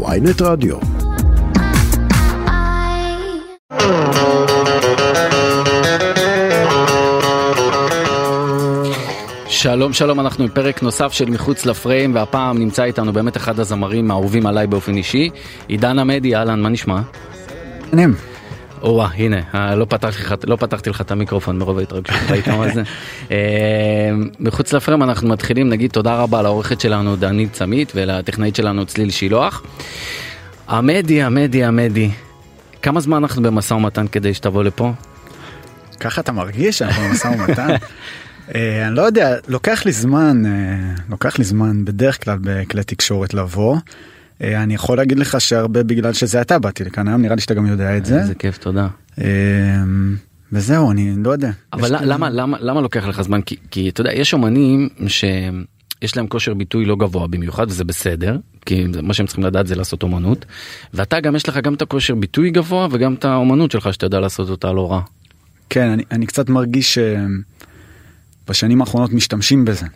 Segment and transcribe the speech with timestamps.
[0.00, 0.76] ויינט רדיו.
[9.48, 14.46] שלום שלום אנחנו בפרק נוסף של מחוץ לפריים והפעם נמצא איתנו באמת אחד הזמרים האהובים
[14.46, 15.30] עליי באופן אישי
[15.68, 17.00] עידן עמדי אהלן מה נשמע?
[17.92, 18.31] מעניינים.
[18.82, 22.82] או הנה אה, לא פתחתי לא פתחתי לך את המיקרופון מרוב ההתרגשות ראית מה זה.
[24.40, 29.62] מחוץ לפריים אנחנו מתחילים נגיד תודה רבה לעורכת שלנו דנית צמית ולטכנאית שלנו צליל שילוח.
[30.68, 32.10] עמדי עמדי עמדי
[32.82, 34.92] כמה זמן אנחנו במשא ומתן כדי שתבוא לפה?
[36.00, 37.68] ככה אתה מרגיש שאנחנו במשא ומתן?
[38.54, 40.50] אה, אני לא יודע, לוקח לי זמן, אה,
[41.10, 43.76] לוקח לי זמן בדרך כלל בכלי תקשורת לבוא.
[44.42, 47.54] אה, אני יכול להגיד לך שהרבה בגלל שזה אתה באתי לכאן היום, נראה לי שאתה
[47.54, 48.20] גם יודע את זה.
[48.20, 48.88] איזה כיף תודה.
[49.20, 49.24] אה,
[50.52, 51.50] וזהו, אני לא יודע.
[51.72, 56.16] אבל לי- למה למה למה לוקח לך זמן כי כי אתה יודע יש אומנים שיש
[56.16, 58.36] להם כושר ביטוי לא גבוה במיוחד וזה בסדר
[58.66, 60.44] כי מה שהם צריכים לדעת זה לעשות אומנות
[60.94, 64.20] ואתה גם יש לך גם את הכושר ביטוי גבוה וגם את האומנות שלך שאתה יודע
[64.20, 65.00] לעשות אותה לא רע.
[65.70, 66.98] כן, אני, אני קצת מרגיש
[68.44, 69.86] שבשנים האחרונות משתמשים בזה.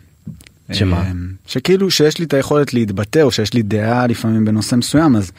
[0.71, 0.97] שמה?
[0.97, 1.11] אה,
[1.47, 5.31] שכאילו שיש לי את היכולת להתבטא או שיש לי דעה לפעמים בנושא מסוים אז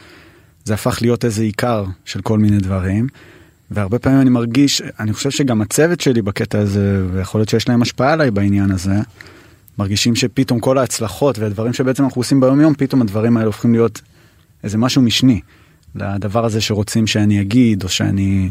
[0.65, 3.07] זה הפך להיות איזה עיקר של כל מיני דברים.
[3.71, 7.81] והרבה פעמים אני מרגיש, אני חושב שגם הצוות שלי בקטע הזה, ויכול להיות שיש להם
[7.81, 8.95] השפעה עליי בעניין הזה,
[9.77, 14.01] מרגישים שפתאום כל ההצלחות והדברים שבעצם אנחנו עושים ביום יום, פתאום הדברים האלה הופכים להיות
[14.63, 15.41] איזה משהו משני.
[15.95, 18.49] לדבר הזה שרוצים שאני אגיד, או שאני...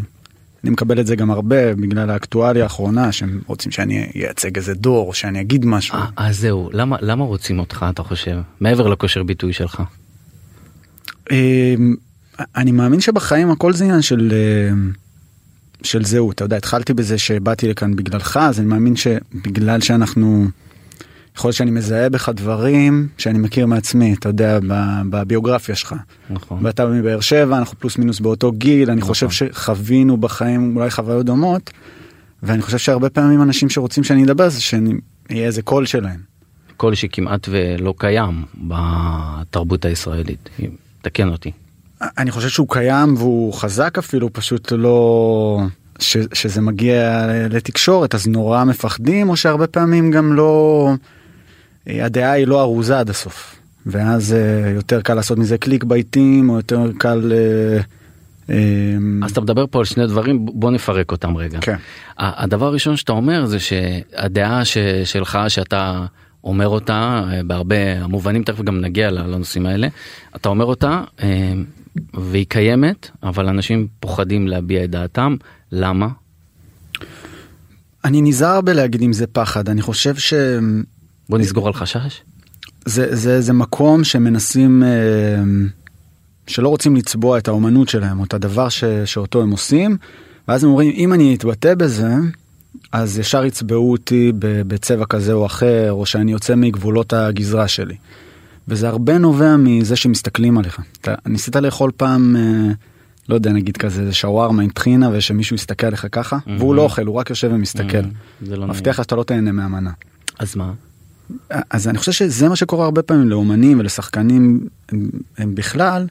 [0.69, 5.15] אני מקבל את זה גם הרבה בגלל האקטואליה האחרונה, שהם רוצים שאני אייצג איזה דור,
[5.15, 5.95] שאני אגיד משהו.
[5.95, 9.83] אה, אז זהו למה למה רוצים אותך אתה חושב מעבר לכושר ביטוי שלך.
[11.31, 11.95] אמ,
[12.57, 14.33] אני מאמין שבחיים הכל זה עניין של
[14.73, 14.93] אמ,
[15.83, 20.47] של זהות אתה יודע התחלתי בזה שבאתי לכאן בגללך אז אני מאמין שבגלל שאנחנו
[21.39, 24.59] יכול להיות שאני מזהה בך דברים שאני מכיר מעצמי אתה יודע
[25.11, 25.95] בביוגרפיה שלך
[26.31, 26.59] נכון.
[26.63, 29.09] ואתה מבאר שבע אנחנו פלוס מינוס באותו גיל אני נכון.
[29.09, 31.71] חושב שחווינו בחיים אולי חוויות דומות
[32.43, 34.93] ואני חושב שהרבה פעמים אנשים שרוצים שאני אדבר זה שאני
[35.31, 36.21] אהיה איזה קול שלהם.
[36.77, 40.49] קול שכמעט ולא קיים בתרבות הישראלית
[41.03, 41.53] תקן אותי.
[42.01, 45.61] אני חושב שהוא קיים והוא חזק אפילו פשוט לא
[45.99, 50.91] ש, שזה מגיע לתקשורת אז נורא מפחדים או שהרבה פעמים גם לא
[51.87, 53.57] הדעה היא לא ארוזה עד הסוף
[53.87, 57.33] ואז אה, יותר קל לעשות מזה קליק בייטים או יותר קל.
[57.33, 57.81] אה,
[58.51, 61.59] אה, אז אתה מדבר פה על שני דברים בוא נפרק אותם רגע.
[61.61, 61.77] כן.
[62.19, 66.07] הדבר הראשון שאתה אומר זה שהדעה ש, שלך שאתה
[66.45, 69.89] אומר אותה אה, בהרבה מובנים תכף גם נגיע לנושאים האלה
[70.37, 71.53] אתה אומר אותה אה,
[72.15, 75.37] והיא קיימת אבל אנשים פוחדים להביע את דעתם
[75.73, 76.09] למה
[78.05, 80.61] אני נזהר בלהגיד אם זה פחד אני חושב שזה
[81.29, 82.23] בוא נסגור על חשש.
[82.85, 84.89] זה זה מקום שמנסים אה,
[86.47, 89.97] שלא רוצים לצבוע את האומנות שלהם או את הדבר ש, שאותו הם עושים
[90.49, 92.15] ואז הם אומרים אם אני אתבטא בזה
[92.93, 97.97] אז ישר יצבעו אותי בצבע כזה או אחר או שאני יוצא מגבולות הגזרה שלי.
[98.69, 100.81] וזה הרבה נובע מזה שמסתכלים עליך.
[101.01, 102.73] אתה ניסית לאכול פעם אה,
[103.29, 107.15] לא יודע נגיד כזה שווארמה עם טחינה ושמישהו יסתכל עליך ככה והוא לא אוכל הוא
[107.15, 108.03] רק יושב ומסתכל.
[108.43, 109.91] זה לא מבטיח לך שאתה לא תהנה מהמנה.
[110.39, 110.73] אז מה
[111.71, 116.07] אז אני חושב שזה מה שקורה הרבה פעמים לאומנים ולשחקנים הם, הם בכלל,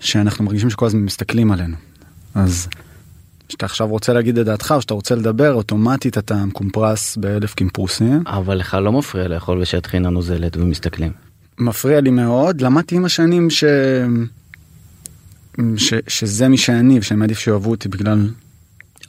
[0.00, 1.76] שאנחנו מרגישים שכל הזמן מסתכלים עלינו.
[2.34, 2.68] אז
[3.48, 8.22] כשאתה עכשיו רוצה להגיד את דעתך או שאתה רוצה לדבר אוטומטית אתה מקומפרס באלף קימפרוסים.
[8.26, 11.12] אבל לך לא מפריע לאכול ושהטחינה נוזלת ומסתכלים.
[11.58, 13.64] מפריע לי מאוד למדתי עם השנים ש...
[15.76, 15.94] ש...
[16.08, 18.28] שזה מי שאני ושאני מעדיף שאוהבו אותי בגלל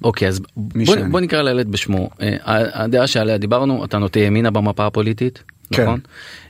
[0.03, 0.95] אוקיי אז בוא.
[1.11, 2.35] בוא נקרא לילד בשמו אה,
[2.83, 5.83] הדעה שעליה דיברנו אתה נוטה ימינה במפה הפוליטית כן.
[5.83, 5.99] נכון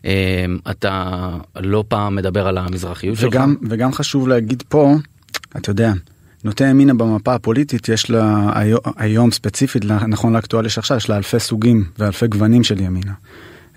[0.06, 1.30] אה, אתה
[1.60, 4.96] לא פעם מדבר על המזרחיות שלך וגם וגם חשוב להגיד פה
[5.58, 5.94] אתה יודע
[6.44, 11.40] נוטה ימינה במפה הפוליטית יש לה היום, היום ספציפית נכון לאקטואליה שעכשיו יש לה אלפי
[11.40, 13.14] סוגים ואלפי גוונים של ימינה.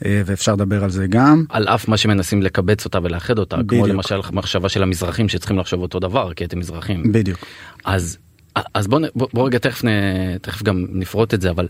[0.04, 3.64] אה, ואפשר לדבר על זה גם על אף מה שמנסים לקבץ אותה ולאחד אותה כמו
[3.66, 3.88] בדיוק.
[3.88, 7.38] למשל מחשבה של המזרחים שצריכים לחשוב אותו דבר כי אתם מזרחים בדיוק.
[7.84, 8.18] אז
[8.74, 9.88] אז בוא, בוא, בוא רגע תכף, נ,
[10.38, 11.66] תכף גם נפרוט את זה אבל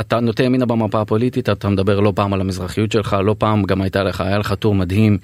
[0.00, 3.82] אתה נוטה ימינה במפה הפוליטית אתה מדבר לא פעם על המזרחיות שלך לא פעם גם
[3.82, 5.18] הייתה לך היה לך טור מדהים.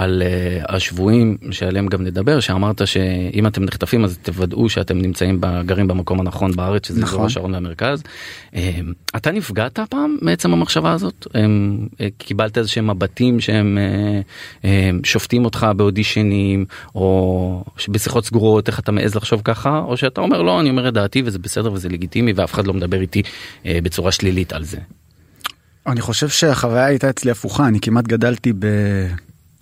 [0.00, 5.40] אה, על uh, השבויים שעליהם גם נדבר שאמרת שאם אתם נחטפים אז תוודאו שאתם נמצאים
[5.66, 7.26] גרים במקום הנכון בארץ שזה נכון.
[7.26, 8.02] השרון והמרכז.
[8.52, 8.56] Um,
[9.16, 13.78] אתה נפגעת פעם מעצם המחשבה הזאת uh, קיבלת איזה שהם מבטים שהם
[15.04, 16.64] שופטים אותך באודישנים
[16.94, 20.94] או בשיחות סגורות איך אתה מעז לחשוב ככה או שאתה אומר לא אני אומר את
[20.94, 23.22] דעתי וזה בסדר וזה לגיטימי ואף אחד לא מדבר איתי
[23.64, 24.78] בצורה שלילית על זה.
[25.86, 28.66] אני חושב שהחוויה הייתה אצלי הפוכה אני כמעט גדלתי ב...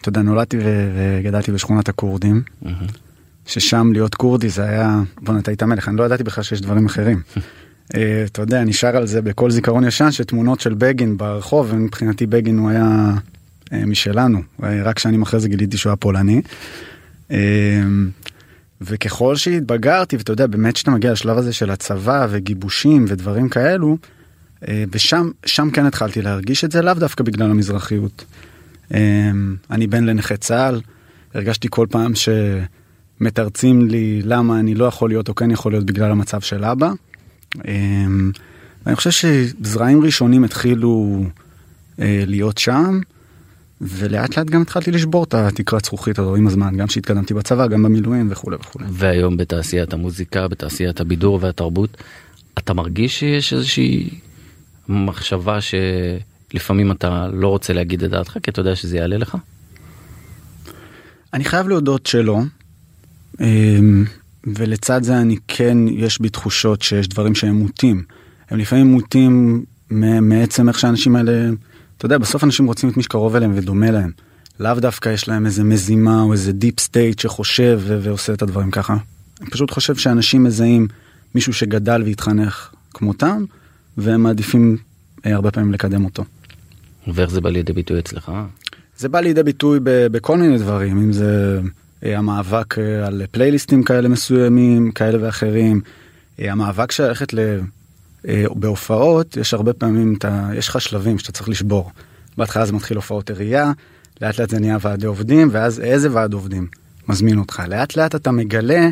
[0.01, 0.59] אתה יודע, נולדתי
[0.95, 2.43] וגדלתי בשכונת הכורדים,
[3.47, 6.87] ששם להיות כורדי זה היה, בוא אתה היית מלך, אני לא ידעתי בכלל שיש דברים
[6.87, 7.23] אחרים.
[7.95, 12.59] אה, אתה יודע, נשאר על זה בכל זיכרון ישן שתמונות של בגין ברחוב, ומבחינתי בגין
[12.59, 13.13] הוא היה
[13.73, 16.43] אה, משלנו, רק שנים אחרי זה גיליתי שהוא היה פולני.
[18.81, 23.99] וככל שהתבגרתי, ואתה יודע, באמת שאתה מגיע לשלב הזה של הצבא וגיבושים ודברים כאלו,
[24.93, 28.25] ושם שם כן התחלתי להרגיש את זה, לאו דווקא בגלל המזרחיות.
[29.71, 30.81] אני בן לנכה צה"ל,
[31.35, 36.11] הרגשתי כל פעם שמתרצים לי למה אני לא יכול להיות או כן יכול להיות בגלל
[36.11, 36.91] המצב של אבא.
[38.87, 41.25] אני חושב שזרעים ראשונים התחילו
[42.01, 43.01] אה, להיות שם,
[43.81, 47.83] ולאט לאט גם התחלתי לשבור את התקרת זכוכית הזו עם הזמן, גם שהתקדמתי בצבא, גם
[47.83, 48.85] במילואים וכולי וכולי.
[48.91, 51.97] והיום בתעשיית המוזיקה, בתעשיית הבידור והתרבות,
[52.59, 54.11] אתה מרגיש שיש איזושהי
[54.89, 55.59] מחשבה
[56.53, 59.37] שלפעמים אתה לא רוצה להגיד את דעתך, כי אתה יודע שזה יעלה לך?
[61.35, 62.41] אני חייב להודות שלא.
[63.41, 64.05] אמ,
[64.47, 68.03] ולצד זה אני כן, יש בי תחושות שיש דברים שהם מוטים.
[68.51, 71.51] הם לפעמים מוטים מעצם איך שהאנשים האלה,
[71.97, 74.11] אתה יודע, בסוף אנשים רוצים את מי שקרוב אליהם ודומה להם.
[74.61, 78.97] לאו דווקא יש להם איזה מזימה או איזה deep state שחושב ועושה את הדברים ככה.
[79.41, 80.89] אני פשוט חושב שאנשים מזהים
[81.35, 83.45] מישהו שגדל והתחנך כמותם,
[83.97, 84.77] והם מעדיפים
[85.27, 86.25] אה, הרבה פעמים לקדם אותו.
[87.15, 88.33] ואיך זה בא לידי ביטוי אצלך?
[88.97, 91.61] זה בא לידי ביטוי בכל מיני דברים, אם זה
[92.05, 95.81] אה, המאבק אה, על פלייליסטים כאלה מסוימים, כאלה ואחרים,
[96.41, 97.61] אה, המאבק של ללכת ל...
[98.55, 101.91] בהופעות, יש הרבה פעמים, אתה, יש לך שלבים שאתה צריך לשבור.
[102.37, 103.73] בהתחלה זה מתחיל הופעות עירייה,
[104.21, 106.67] לאט לאט זה נהיה ועדי עובדים, ואז איזה ועד עובדים
[107.09, 107.63] מזמין אותך.
[107.69, 108.89] לאט לאט אתה מגלה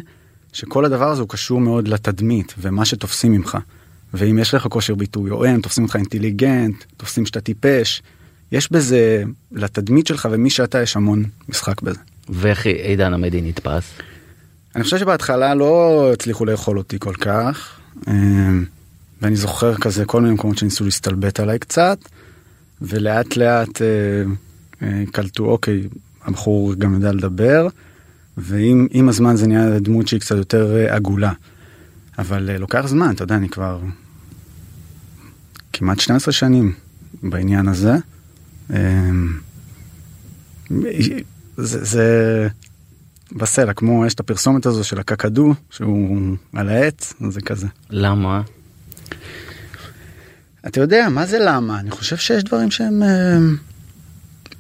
[0.52, 3.58] שכל הדבר הזה הוא קשור מאוד לתדמית ומה שתופסים ממך.
[4.16, 8.02] ואם יש לך כושר ביטוי או אין, תופסים אותך אינטליגנט, תופסים שאתה טיפש,
[8.52, 9.22] יש בזה,
[9.52, 12.00] לתדמית שלך ומי שאתה יש המון משחק בזה.
[12.28, 13.84] ואיך עידן עמדי נתפס?
[14.76, 17.78] אני חושב שבהתחלה לא הצליחו לאכול אותי כל כך.
[18.08, 18.64] אמ,
[19.22, 21.98] ואני זוכר כזה כל מיני מקומות שניסו להסתלבט עליי קצת,
[22.82, 23.86] ולאט לאט אה,
[24.82, 25.82] אה, קלטו, אוקיי,
[26.24, 27.69] הבחור גם יודע לדבר,
[28.36, 31.32] ועם הזמן זה נהיה דמות שהיא קצת יותר אה, עגולה.
[32.19, 33.78] אבל לוקח זמן, אתה יודע, אני כבר
[35.78, 36.73] כמעט 12 שנים
[37.23, 37.96] בעניין הזה.
[38.70, 39.38] אמ,
[41.56, 42.49] זה, זה
[43.32, 47.67] בסלע, כמו יש את הפרסומת הזו של הקקדו, שהוא על העץ, זה כזה.
[47.90, 48.43] למה?
[50.67, 51.81] אתה יודע, מה זה למה?
[51.81, 53.56] אני חושב שיש דברים שהם הם,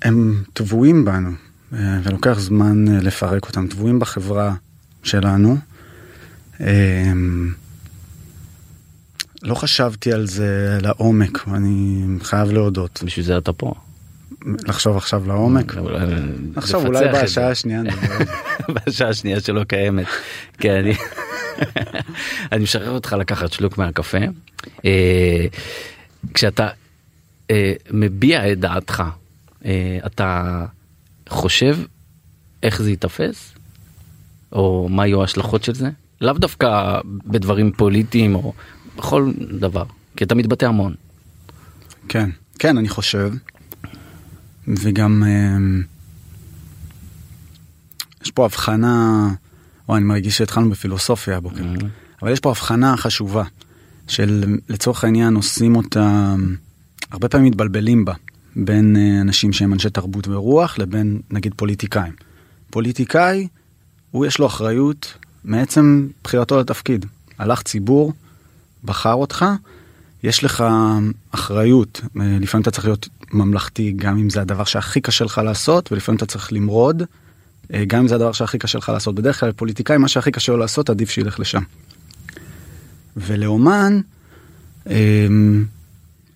[0.02, 1.30] הם טבועים בנו,
[1.72, 4.54] ולוקח זמן לפרק אותם, טבועים בחברה
[5.02, 5.56] שלנו.
[9.46, 13.02] לא חשבתי על זה לעומק, אני חייב להודות.
[13.04, 13.74] בשביל זה אתה פה.
[14.46, 15.74] לחשוב עכשיו לעומק.
[16.56, 17.82] עכשיו אולי בשעה השנייה.
[18.74, 20.06] בשעה השנייה שלא קיימת.
[20.58, 20.94] כן, אני
[22.52, 24.18] אני משחרר אותך לקחת שלוק מהקפה.
[24.84, 25.46] אה,
[26.34, 26.68] כשאתה
[27.50, 29.02] אה, מביע את דעתך,
[29.64, 30.64] אה, אתה
[31.28, 31.78] חושב
[32.62, 33.54] איך זה ייתפס?
[34.52, 35.88] או מה יהיו ההשלכות של זה?
[36.20, 38.52] לאו דווקא בדברים פוליטיים או
[38.96, 39.84] בכל דבר,
[40.16, 40.94] כי אתה מתבטא המון.
[42.08, 43.32] כן, כן, אני חושב.
[44.68, 45.82] וגם אמ,
[48.24, 49.28] יש פה הבחנה,
[49.88, 51.84] או אני מרגיש שהתחלנו בפילוסופיה הבוקר, mm-hmm.
[52.22, 53.44] אבל יש פה הבחנה חשובה,
[54.08, 56.34] של לצורך העניין עושים אותה,
[57.10, 58.12] הרבה פעמים מתבלבלים בה,
[58.56, 62.12] בין אה, אנשים שהם אנשי תרבות ורוח לבין נגיד פוליטיקאים.
[62.70, 63.48] פוליטיקאי,
[64.10, 67.06] הוא יש לו אחריות מעצם בחירתו לתפקיד.
[67.38, 68.12] הלך ציבור,
[68.86, 69.44] בחר אותך,
[70.22, 70.64] יש לך
[71.30, 75.92] אחריות, אה, לפעמים אתה צריך להיות ממלכתי, גם אם זה הדבר שהכי קשה לך לעשות,
[75.92, 77.02] ולפעמים אתה צריך למרוד,
[77.74, 79.14] אה, גם אם זה הדבר שהכי קשה לך לעשות.
[79.14, 81.62] בדרך כלל פוליטיקאי, מה שהכי קשה לו לעשות, עדיף שילך לשם.
[83.16, 84.00] ולאומן,
[84.86, 85.64] אמ,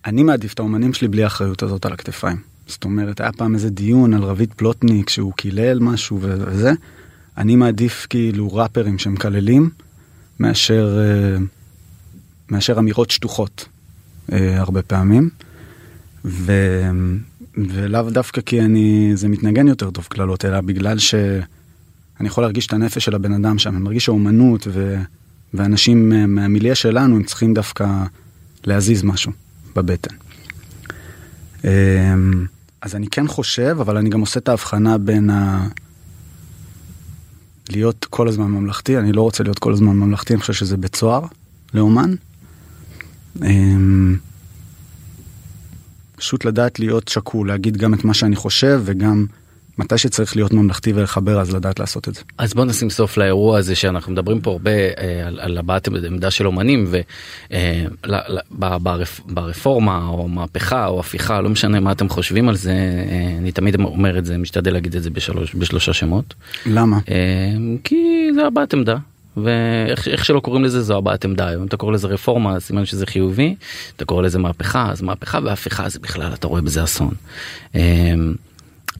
[0.05, 2.37] אני מעדיף את האומנים שלי בלי האחריות הזאת על הכתפיים.
[2.67, 6.73] זאת אומרת, היה פעם איזה דיון על רביד פלוטניק שהוא קילל משהו וזה,
[7.37, 9.69] אני מעדיף כאילו ראפרים שמקללים,
[10.39, 11.37] מאשר, אה,
[12.51, 13.65] מאשר אמירות שטוחות.
[14.31, 15.29] אה, הרבה פעמים.
[16.25, 16.51] ו...
[17.57, 22.73] ולאו דווקא כי אני, זה מתנגן יותר טוב קללות, אלא בגלל שאני יכול להרגיש את
[22.73, 24.97] הנפש של הבן אדם שם, אני מרגיש שהאומנות ו...
[25.53, 27.87] ואנשים מהמיליה שלנו הם צריכים דווקא
[28.65, 29.31] להזיז משהו
[29.75, 30.15] בבטן.
[31.63, 31.69] אמ,
[32.81, 35.67] אז אני כן חושב, אבל אני גם עושה את ההבחנה בין ה...
[37.69, 40.95] להיות כל הזמן ממלכתי, אני לא רוצה להיות כל הזמן ממלכתי, אני חושב שזה בית
[40.95, 41.25] סוהר
[41.73, 42.15] לאומן.
[43.43, 44.17] אמ,
[46.15, 49.25] פשוט לדעת להיות שקול, להגיד גם את מה שאני חושב וגם
[49.77, 52.21] מתי שצריך להיות ממלכתי ולחבר אז לדעת לעשות את זה.
[52.37, 56.31] אז בוא נשים סוף לאירוע הזה שאנחנו מדברים פה הרבה אה, על, על הבעת עמדה
[56.31, 56.91] של אומנים
[59.27, 63.75] וברפורמה או מהפכה או הפיכה לא משנה מה אתם חושבים על זה אה, אני תמיד
[63.81, 66.33] אומר את זה משתדל להגיד את זה בשלוש בשלושה שמות.
[66.65, 66.99] למה?
[67.09, 68.97] אה, כי זה הבעת עמדה.
[69.37, 73.55] ואיך שלא קוראים לזה זו הבעת עמדה אם אתה קורא לזה רפורמה סימן שזה חיובי
[73.95, 77.13] אתה קורא לזה מהפכה אז מהפכה והפיכה זה בכלל אתה רואה בזה אסון.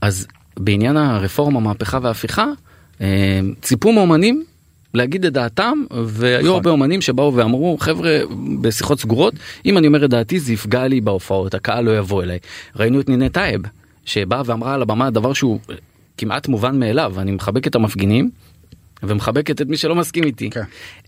[0.01, 2.45] אז בעניין הרפורמה מהפכה והפיכה
[3.61, 4.43] ציפו מאומנים
[4.93, 6.53] להגיד את דעתם והיו נכון.
[6.53, 8.19] הרבה אומנים שבאו ואמרו חבר'ה
[8.61, 9.33] בשיחות סגורות
[9.65, 12.39] אם אני אומר את דעתי זה יפגע לי בהופעות הקהל לא יבוא אליי
[12.75, 13.61] ראינו את נינט טייב
[14.05, 15.59] שבאה ואמרה על הבמה דבר שהוא
[16.17, 18.29] כמעט מובן מאליו אני מחבק את המפגינים
[19.03, 20.49] ומחבקת את מי שלא מסכים איתי.
[20.49, 20.63] כן.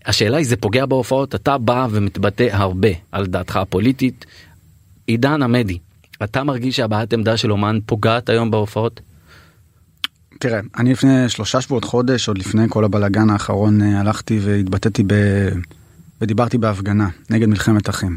[0.06, 4.24] השאלה היא זה פוגע בהופעות אתה בא ומתבטא הרבה על דעתך הפוליטית.
[5.06, 5.78] עידן עמדי
[6.24, 9.00] אתה מרגיש שהבעת עמדה של אומן פוגעת היום בהופעות?
[10.38, 15.14] תראה אני לפני שלושה שבועות חודש עוד לפני כל הבלגן האחרון אה, הלכתי והתבטאתי ב...
[16.20, 18.16] ודיברתי בהפגנה נגד מלחמת אחים.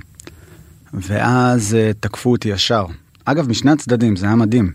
[0.94, 2.86] ואז uh, תקפו אותי ישר
[3.26, 4.72] אגב משני הצדדים זה היה מדהים.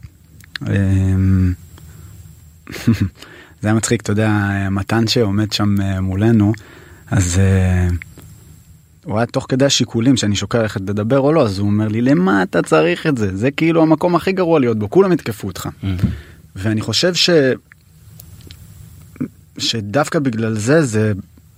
[3.63, 4.31] זה היה מצחיק, אתה יודע,
[4.71, 6.53] מתן שעומד שם אה, מולנו,
[7.11, 7.95] אז uh,
[9.05, 12.01] הוא היה תוך כדי השיקולים שאני שוקל ללכת לדבר או לא, אז הוא אומר לי,
[12.01, 13.37] למה אתה צריך את זה?
[13.37, 15.67] זה כאילו המקום הכי גרוע להיות בו, כולם יתקפו אותך.
[15.67, 16.07] Mm-hmm.
[16.57, 17.31] ואני חושב ש...
[19.59, 21.13] שדווקא בגלל זה, זה,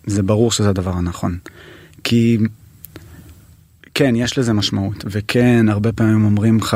[0.06, 1.38] זה ברור שזה הדבר הנכון.
[2.04, 2.38] כי
[3.94, 6.74] כן, יש לזה משמעות, וכן, הרבה פעמים אומרים לך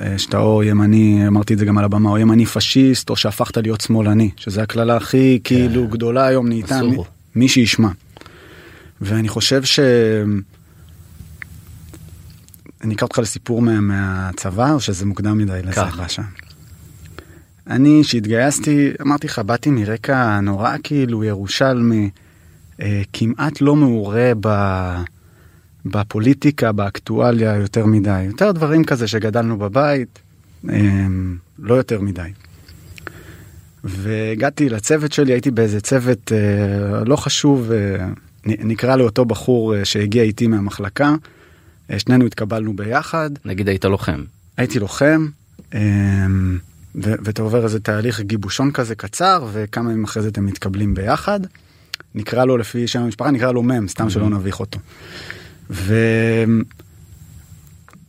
[0.00, 3.56] אה, שאתה או ימני, אמרתי את זה גם על הבמה, או ימני פשיסט, או שהפכת
[3.56, 5.54] להיות שמאלני, שזה הקללה הכי כן.
[5.56, 6.96] כאילו גדולה היום נהייתה, מי,
[7.34, 7.88] מי שישמע.
[9.00, 9.80] ואני חושב ש...
[12.84, 16.24] אני אקח אותך לסיפור מה, מהצבא, או שזה מוקדם מדי לזה בשעה?
[17.66, 22.10] אני, שהתגייסתי, אמרתי לך, באתי מרקע נורא כאילו ירושלמי,
[22.82, 24.48] אה, כמעט לא מעורה ב...
[25.86, 28.22] בפוליטיקה, באקטואליה יותר מדי.
[28.22, 30.18] יותר דברים כזה שגדלנו בבית,
[30.70, 32.30] אמ, לא יותר מדי.
[33.84, 38.06] והגעתי לצוות שלי, הייתי באיזה צוות אה, לא חשוב, אה,
[38.44, 41.14] נקרא לאותו בחור אה, שהגיע איתי מהמחלקה.
[41.98, 43.30] שנינו התקבלנו ביחד.
[43.44, 44.24] נגיד היית לוחם.
[44.56, 45.28] הייתי לוחם,
[45.74, 46.58] אמ,
[46.94, 51.40] ואתה עובר איזה תהליך גיבושון כזה קצר, וכמה ימים אחרי זה אתם מתקבלים ביחד.
[52.14, 54.78] נקרא לו לפי שם המשפחה, נקרא לו מ', סתם שלא נביך אותו.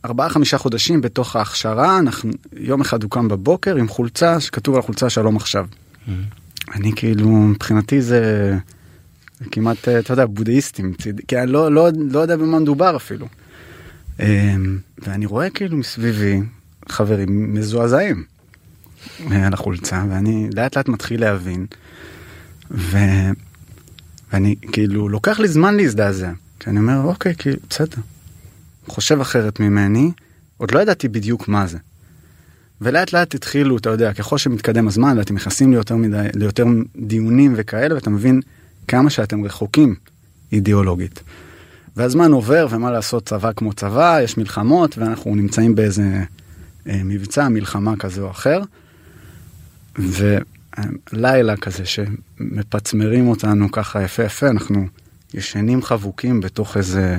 [0.02, 4.78] וארבעה חמישה חודשים בתוך ההכשרה, אנחנו, יום אחד הוא קם בבוקר עם חולצה שכתוב על
[4.78, 5.66] החולצה שלום עכשיו.
[6.74, 8.56] אני כאילו, מבחינתי זה,
[9.50, 10.94] כמעט, אתה יודע, בודהיסטים,
[11.28, 13.26] כי אני לא, לא, לא יודע במה מדובר אפילו.
[14.20, 16.40] אמ, ואני רואה כאילו מסביבי
[16.88, 18.24] חברים מזועזעים
[19.30, 21.66] על החולצה, ואני לאט לאט מתחיל להבין,
[22.70, 22.98] ו...
[24.32, 26.32] ואני כאילו, לוקח לי זמן להזדעזע.
[26.60, 28.02] כי אני אומר, אוקיי, כי בסדר.
[28.86, 30.10] חושב אחרת ממני,
[30.56, 31.78] עוד לא ידעתי בדיוק מה זה.
[32.80, 36.64] ולאט לאט התחילו, אתה יודע, ככל שמתקדם הזמן ואתם נכנסים ליותר, מדי, ליותר
[36.96, 38.40] דיונים וכאלה, ואתה מבין
[38.88, 39.94] כמה שאתם רחוקים
[40.52, 41.22] אידיאולוגית.
[41.96, 46.22] והזמן עובר, ומה לעשות, צבא כמו צבא, יש מלחמות, ואנחנו נמצאים באיזה
[46.88, 48.62] אה, מבצע, מלחמה כזה או אחר.
[49.98, 54.86] ולילה כזה שמפצמרים אותנו ככה יפה יפה, אנחנו
[55.36, 57.18] ישנים חבוקים בתוך איזה...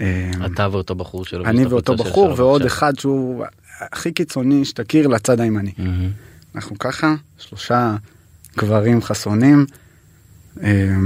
[0.00, 1.44] אה, אתה ואותו בחור שלו.
[1.44, 3.44] אני ואותו בחור ועוד אחד שהוא
[3.80, 5.72] הכי קיצוני שתכיר לצד הימני.
[6.54, 7.96] אנחנו ככה שלושה
[8.58, 9.66] גברים חסונים
[10.62, 10.96] אה,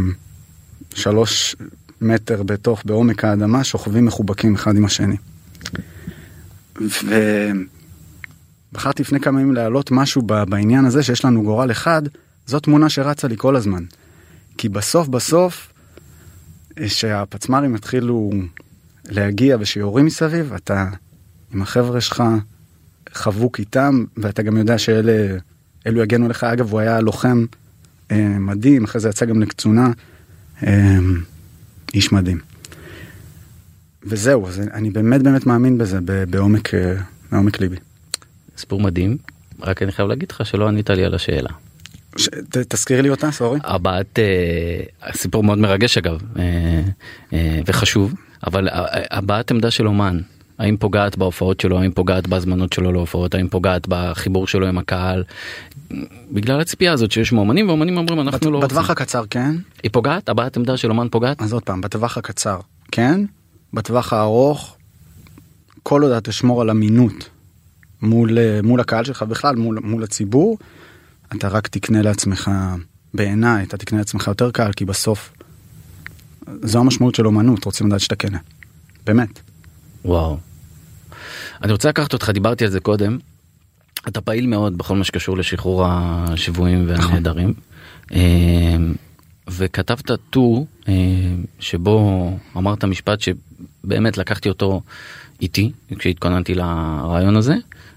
[0.95, 1.57] שלוש
[2.01, 5.17] מטר בתוך בעומק האדמה שוכבים מחובקים אחד עם השני.
[8.73, 12.03] ובחרתי לפני כמה ימים להעלות משהו בעניין הזה שיש לנו גורל אחד
[12.47, 13.85] זו תמונה שרצה לי כל הזמן.
[14.59, 15.72] כי בסוף בסוף
[16.87, 18.31] שהפצמ"רים יתחילו
[19.09, 20.91] להגיע ושיורים מסביב, אתה
[21.55, 22.23] עם החבר'ה שלך
[23.13, 25.37] חבוק איתם, ואתה גם יודע שאלה,
[25.87, 26.45] אלו יגנו לך.
[26.45, 27.45] אגב, הוא היה לוחם
[28.11, 29.91] אה, מדהים, אחרי זה יצא גם לקצונה,
[30.67, 30.99] אה,
[31.95, 32.39] איש מדהים.
[34.05, 35.99] וזהו, אז אני באמת באמת מאמין בזה
[36.31, 36.95] בעומק, אה,
[37.33, 37.77] בעומק ליבי.
[38.57, 39.17] סיפור מדהים,
[39.61, 41.51] רק אני חייב להגיד לך שלא ענית לי על השאלה.
[42.17, 42.29] ש...
[42.29, 43.59] ת, תזכיר לי אותה סורי.
[43.65, 46.43] הבעת אה, סיפור מאוד מרגש אגב אה,
[47.33, 48.15] אה, וחשוב
[48.47, 48.69] אבל
[49.11, 50.21] הבעת עמדה של אומן
[50.59, 55.25] האם פוגעת בהופעות שלו האם פוגעת בהזמנות שלו להופעות האם פוגעת בחיבור שלו עם הקהל
[56.33, 58.69] בגלל הציפייה הזאת שיש מאומנים ואומנים אומרים אנחנו בת, לא רוצים.
[58.69, 59.57] בטווח הקצר כן.
[59.83, 61.43] היא פוגעת הבעת עמדה של אומן פוגעת.
[61.43, 62.59] אז עוד פעם בטווח הקצר
[62.93, 63.21] כן
[63.73, 64.77] בטווח הארוך
[65.83, 67.29] כל עוד אתה תשמור על אמינות
[68.03, 70.59] מול, אה, מול הקהל שלך בכלל, מול, מול הציבור,
[71.37, 72.51] אתה רק תקנה לעצמך,
[73.15, 75.33] בעיניי, אתה תקנה לעצמך יותר קהל, כי בסוף,
[76.63, 78.39] זו המשמעות של אומנות, רוצים לדעת שאתה קנה.
[79.07, 79.41] באמת.
[80.05, 80.39] וואו.
[81.63, 83.19] אני רוצה לקחת אותך, דיברתי על זה קודם.
[84.09, 87.55] אתה פעיל מאוד בכל מה שקשור לשחרור השבויים והנעדרים.
[88.13, 88.77] אה,
[89.51, 90.95] וכתבת טור אה,
[91.59, 94.83] שבו אמרת משפט שבאמת לקחתי אותו
[95.41, 97.55] איתי כשהתכוננתי לרעיון הזה,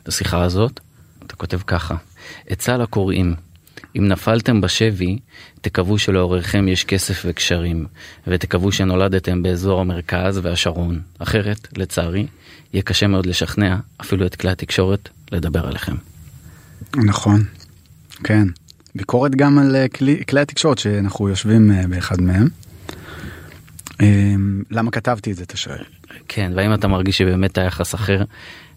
[0.07, 0.79] לשיחה הזאת.
[1.25, 1.95] אתה כותב ככה,
[2.49, 3.35] עצה לקוראים,
[3.97, 5.19] אם נפלתם בשבי,
[5.61, 7.85] תקוו שלעורכם יש כסף וקשרים,
[8.27, 11.01] ותקוו שנולדתם באזור המרכז והשרון.
[11.19, 12.27] אחרת, לצערי,
[12.73, 15.95] יהיה קשה מאוד לשכנע אפילו את כלי התקשורת לדבר עליכם.
[16.95, 17.43] נכון,
[18.23, 18.47] כן.
[18.95, 22.47] ביקורת גם על אה, כלי, כלי התקשורת שאנחנו יושבים אה, באחד מהם.
[24.01, 25.83] אמ, למה כתבתי את זה אתה שואל?
[26.27, 28.23] כן, והאם אתה מרגיש שבאמת היחס אחר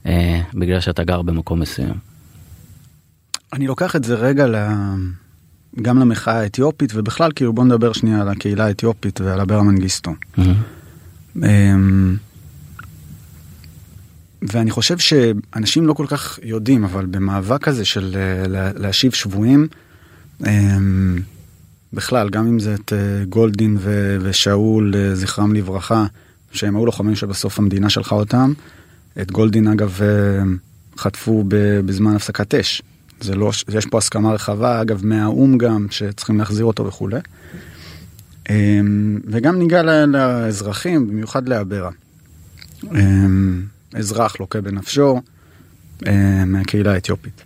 [0.07, 1.95] אה, בגלל שאתה גר במקום מסוים?
[3.53, 4.57] אני לוקח את זה רגע ל...
[5.83, 10.15] גם למחאה האתיופית ובכלל כאילו בוא נדבר שנייה על הקהילה האתיופית ועל אברה מנגיסטו.
[10.37, 11.39] Mm-hmm.
[14.43, 18.17] ואני חושב שאנשים לא כל כך יודעים אבל במאבק הזה של
[18.77, 19.69] להשיב שבויים
[20.47, 21.19] אמ,
[21.93, 26.07] בכלל, גם אם זה את אה, גולדין ו- ושאול, אה, זכרם לברכה,
[26.53, 28.53] שהם היו לוחמים שבסוף המדינה שלחה אותם.
[29.21, 30.43] את גולדין, אגב, אה,
[30.99, 31.45] חטפו
[31.85, 32.83] בזמן הפסקת אש.
[33.21, 37.21] זה לא, יש פה הסכמה רחבה, אגב, מהאו"ם גם, שצריכים להחזיר אותו וכולי.
[38.51, 41.91] אמ, וגם ניגע לאזרחים, במיוחד לאברה.
[42.85, 43.63] אמ,
[43.95, 45.21] אזרח לוקה בנפשו
[46.47, 47.43] מהקהילה האתיופית.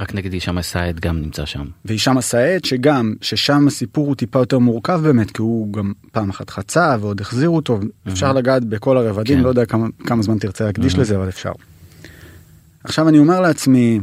[0.00, 1.64] רק נגיד הישאם א-סייד גם נמצא שם.
[1.84, 6.50] והישאם א-סייד שגם, ששם הסיפור הוא טיפה יותר מורכב באמת, כי הוא גם פעם אחת
[6.50, 8.12] חצה ועוד החזירו אותו, mm-hmm.
[8.12, 9.44] אפשר לגעת בכל הרבדים, כן.
[9.44, 10.98] לא יודע כמה, כמה זמן תרצה להקדיש mm-hmm.
[10.98, 11.52] לזה, אבל אפשר.
[12.84, 14.00] עכשיו אני אומר לעצמי,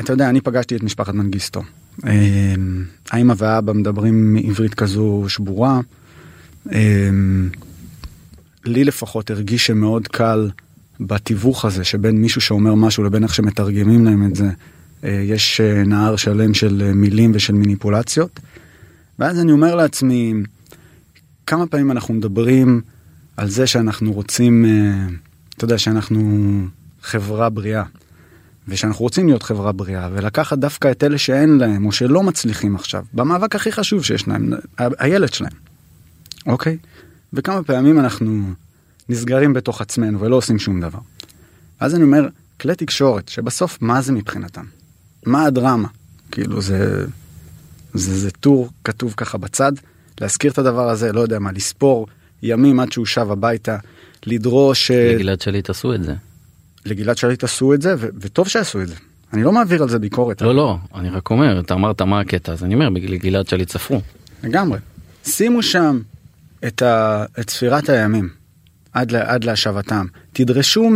[0.00, 1.62] אתה יודע, אני פגשתי את משפחת מנגיסטו.
[2.06, 5.80] אמ, האמא והאבא מדברים עברית כזו שבורה.
[6.72, 7.48] אמ,
[8.64, 10.50] לי לפחות הרגיש שמאוד קל
[11.00, 14.50] בתיווך הזה שבין מישהו שאומר משהו לבין איך שמתרגמים להם את זה,
[15.04, 18.40] אה, יש אה, נהר שלם של אה, מילים ושל מניפולציות.
[19.18, 20.34] ואז אני אומר לעצמי,
[21.46, 22.80] כמה פעמים אנחנו מדברים
[23.36, 24.64] על זה שאנחנו רוצים,
[25.56, 26.50] אתה יודע, שאנחנו
[27.02, 27.82] חברה בריאה,
[28.68, 33.04] ושאנחנו רוצים להיות חברה בריאה, ולקחת דווקא את אלה שאין להם, או שלא מצליחים עכשיו,
[33.14, 35.52] במאבק הכי חשוב שיש להם, הילד שלהם,
[36.46, 36.76] אוקיי?
[37.32, 38.42] וכמה פעמים אנחנו
[39.08, 40.98] נסגרים בתוך עצמנו ולא עושים שום דבר.
[41.80, 42.28] אז אני אומר,
[42.60, 44.64] כלי תקשורת, שבסוף מה זה מבחינתם?
[45.26, 45.88] מה הדרמה?
[46.30, 47.06] כאילו זה,
[47.94, 49.72] זה, זה טור כתוב ככה בצד,
[50.20, 52.06] להזכיר את הדבר הזה, לא יודע מה, לספור
[52.42, 53.76] ימים עד שהוא שב הביתה,
[54.26, 54.90] לדרוש...
[54.90, 56.14] אה, לגלעד שליט עשו את זה.
[56.86, 58.94] לגלעד שליט עשו את זה, ו- וטוב שעשו את זה.
[59.32, 60.42] אני לא מעביר על זה ביקורת.
[60.42, 64.00] לא, לא, אני רק אומר, אתה אמרת מה הקטע, אז אני אומר, לגלעד שליט ספרו.
[64.44, 64.78] לגמרי.
[65.24, 66.00] שימו שם
[66.66, 68.28] את, ה- את ספירת הימים.
[68.92, 70.06] עד, עד להשבתם.
[70.32, 70.90] תדרשו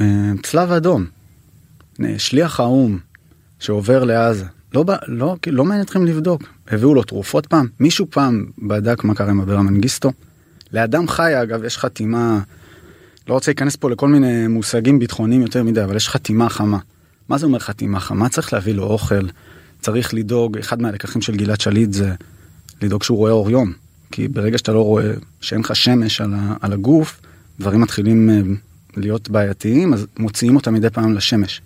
[0.00, 1.06] מצלב אה, אדום,
[2.18, 2.98] שליח האו"ם
[3.58, 4.44] שעובר לעזה.
[4.74, 6.42] לא, לא, לא מעניין אתכם לבדוק.
[6.68, 7.66] הביאו לו תרופות פעם?
[7.80, 10.12] מישהו פעם בדק מה קרה עם אברה מנגיסטו?
[10.72, 12.40] לאדם חי אגב יש חתימה,
[13.28, 16.78] לא רוצה להיכנס פה לכל מיני מושגים ביטחוניים יותר מדי, אבל יש חתימה חמה.
[17.28, 18.28] מה זה אומר חתימה חמה?
[18.28, 19.26] צריך להביא לו אוכל,
[19.80, 22.14] צריך לדאוג, אחד מהלקחים של גלעד שליט זה
[22.82, 23.72] לדאוג שהוא רואה אור יום.
[24.12, 27.20] כי ברגע שאתה לא רואה שאין לך שמש על, על הגוף,
[27.60, 28.40] דברים מתחילים אה,
[28.96, 31.62] להיות בעייתיים, אז מוציאים אותם מדי פעם לשמש.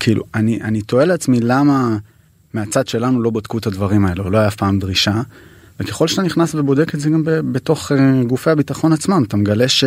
[0.00, 1.96] כאילו, אני, אני תוהה לעצמי למה
[2.54, 5.22] מהצד שלנו לא בדקו את הדברים האלו, לא היה אף פעם דרישה,
[5.80, 9.84] וככל שאתה נכנס ובודק את זה גם בתוך אה, גופי הביטחון עצמם, אתה מגלה ש...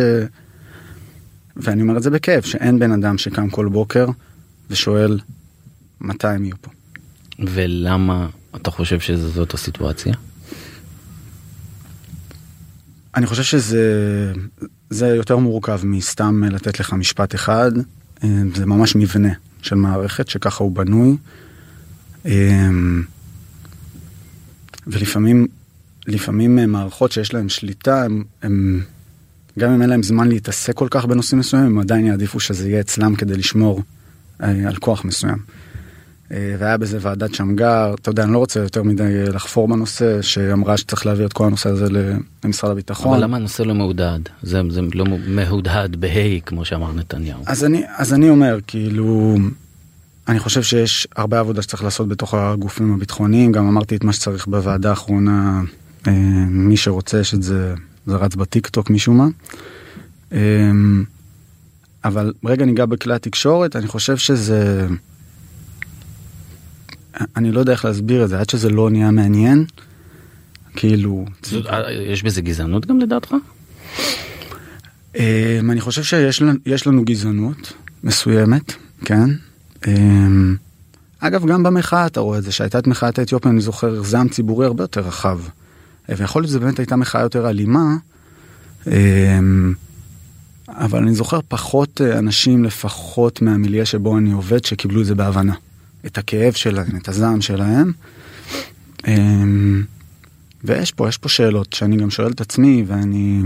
[1.56, 4.06] ואני אומר את זה בכאב, שאין בן אדם שקם כל בוקר
[4.70, 5.18] ושואל
[6.00, 6.70] מתי הם יהיו פה.
[7.38, 10.14] ולמה אתה חושב שזאת הסיטואציה?
[13.16, 14.32] אני חושב שזה
[14.90, 17.72] זה יותר מורכב מסתם לתת לך משפט אחד,
[18.24, 21.16] אה, זה ממש מבנה של מערכת שככה הוא בנוי.
[22.26, 22.68] אה,
[24.86, 25.46] ולפעמים
[26.06, 28.82] לפעמים אה, מערכות שיש להן שליטה, הם, הם,
[29.58, 32.80] גם אם אין להם זמן להתעסק כל כך בנושאים מסוימים, הם עדיין יעדיפו שזה יהיה
[32.80, 33.82] אצלם כדי לשמור
[34.38, 35.38] על כוח מסוים.
[36.32, 40.22] אה, והיה בזה ועדת שמגר, אתה יודע, אני לא רוצה יותר מדי אה, לחפור בנושא,
[40.22, 41.86] שאמרה שצריך להעביר את כל הנושא הזה
[42.44, 43.12] למשרד הביטחון.
[43.12, 44.28] אבל למה הנושא לא מהודהד?
[44.42, 47.42] זה, זה לא מהודהד בה"א, כמו שאמר נתניהו.
[47.46, 49.36] אז אני, אז אני אומר, כאילו,
[50.28, 54.46] אני חושב שיש הרבה עבודה שצריך לעשות בתוך הגופים הביטחוניים, גם אמרתי את מה שצריך
[54.46, 55.83] בוועדה האחרונה, אה,
[56.48, 57.74] מי שרוצה שאת זה,
[58.06, 59.28] זה רץ בטיק טוק משום מה.
[62.04, 64.86] אבל רגע ניגע בכלי התקשורת, אני חושב שזה...
[67.36, 69.64] אני לא יודע איך להסביר את זה, עד שזה לא נהיה מעניין,
[70.76, 71.24] כאילו...
[72.08, 73.34] יש בזה גזענות גם לדעתך?
[75.70, 76.52] אני חושב שיש לנו,
[76.86, 77.72] לנו גזענות
[78.04, 78.72] מסוימת,
[79.04, 79.30] כן.
[81.18, 84.66] אגב, גם במחאה אתה רואה את זה, שהייתה את מחאת האתיופיה, אני זוכר, זעם ציבורי
[84.66, 85.40] הרבה יותר רחב.
[86.08, 87.96] ויכול להיות שזו באמת הייתה מחאה יותר אלימה,
[88.86, 89.74] אמ,
[90.68, 95.54] אבל אני זוכר פחות אה, אנשים, לפחות מהמיליה שבו אני עובד, שקיבלו את זה בהבנה.
[96.06, 97.92] את הכאב שלהם, את הזעם שלהם.
[100.64, 103.42] ויש פה, יש פה שאלות שאני גם שואל את עצמי, ואני...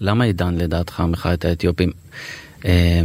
[0.00, 1.90] למה עידן לדעתך מחאת האתיופים
[2.64, 3.00] אה,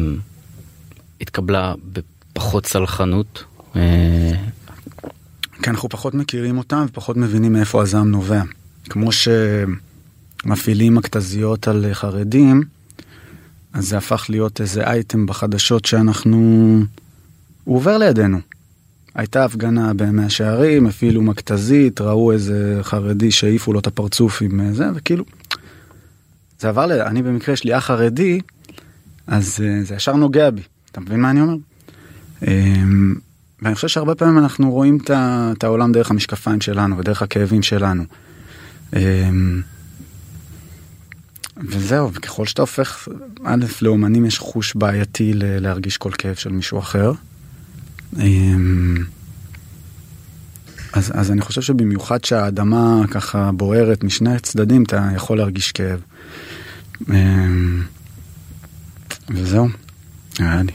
[1.22, 3.44] התקבלה בפחות סלחנות?
[5.62, 8.42] כי אנחנו פחות מכירים אותם ופחות מבינים מאיפה הזעם נובע.
[8.90, 12.64] כמו שמפעילים מכתזיות על חרדים,
[13.74, 16.38] אז זה הפך להיות איזה אייטם בחדשות שאנחנו...
[17.64, 18.40] הוא עובר לידינו.
[19.16, 24.86] הייתה הפגנה במאה שערים, הפעילו מכתזית, ראו איזה חרדי שהעיפו לו את הפרצוף עם זה,
[24.96, 25.26] וכאילו,
[26.60, 26.92] זה עבר ל...
[26.92, 28.40] אני במקרה יש לי אח חרדי,
[29.28, 30.62] אז אה, זה ישר נוגע בי.
[30.92, 31.56] אתה מבין מה אני אומר?
[33.62, 38.04] ואני חושב שהרבה פעמים אנחנו רואים את העולם דרך המשקפיים שלנו ודרך הכאבים שלנו.
[38.96, 39.62] אמ,
[41.58, 43.08] וזהו, וככל שאתה הופך,
[43.44, 47.12] א', לאומנים יש חוש בעייתי להרגיש כל כאב של מישהו אחר.
[48.20, 48.98] אמ,
[50.94, 56.00] אז, אז אני חושב שבמיוחד שהאדמה ככה בוערת משני הצדדים, אתה יכול להרגיש כאב.
[57.10, 57.84] אמ,
[59.30, 59.68] וזהו,
[60.40, 60.72] היה לי.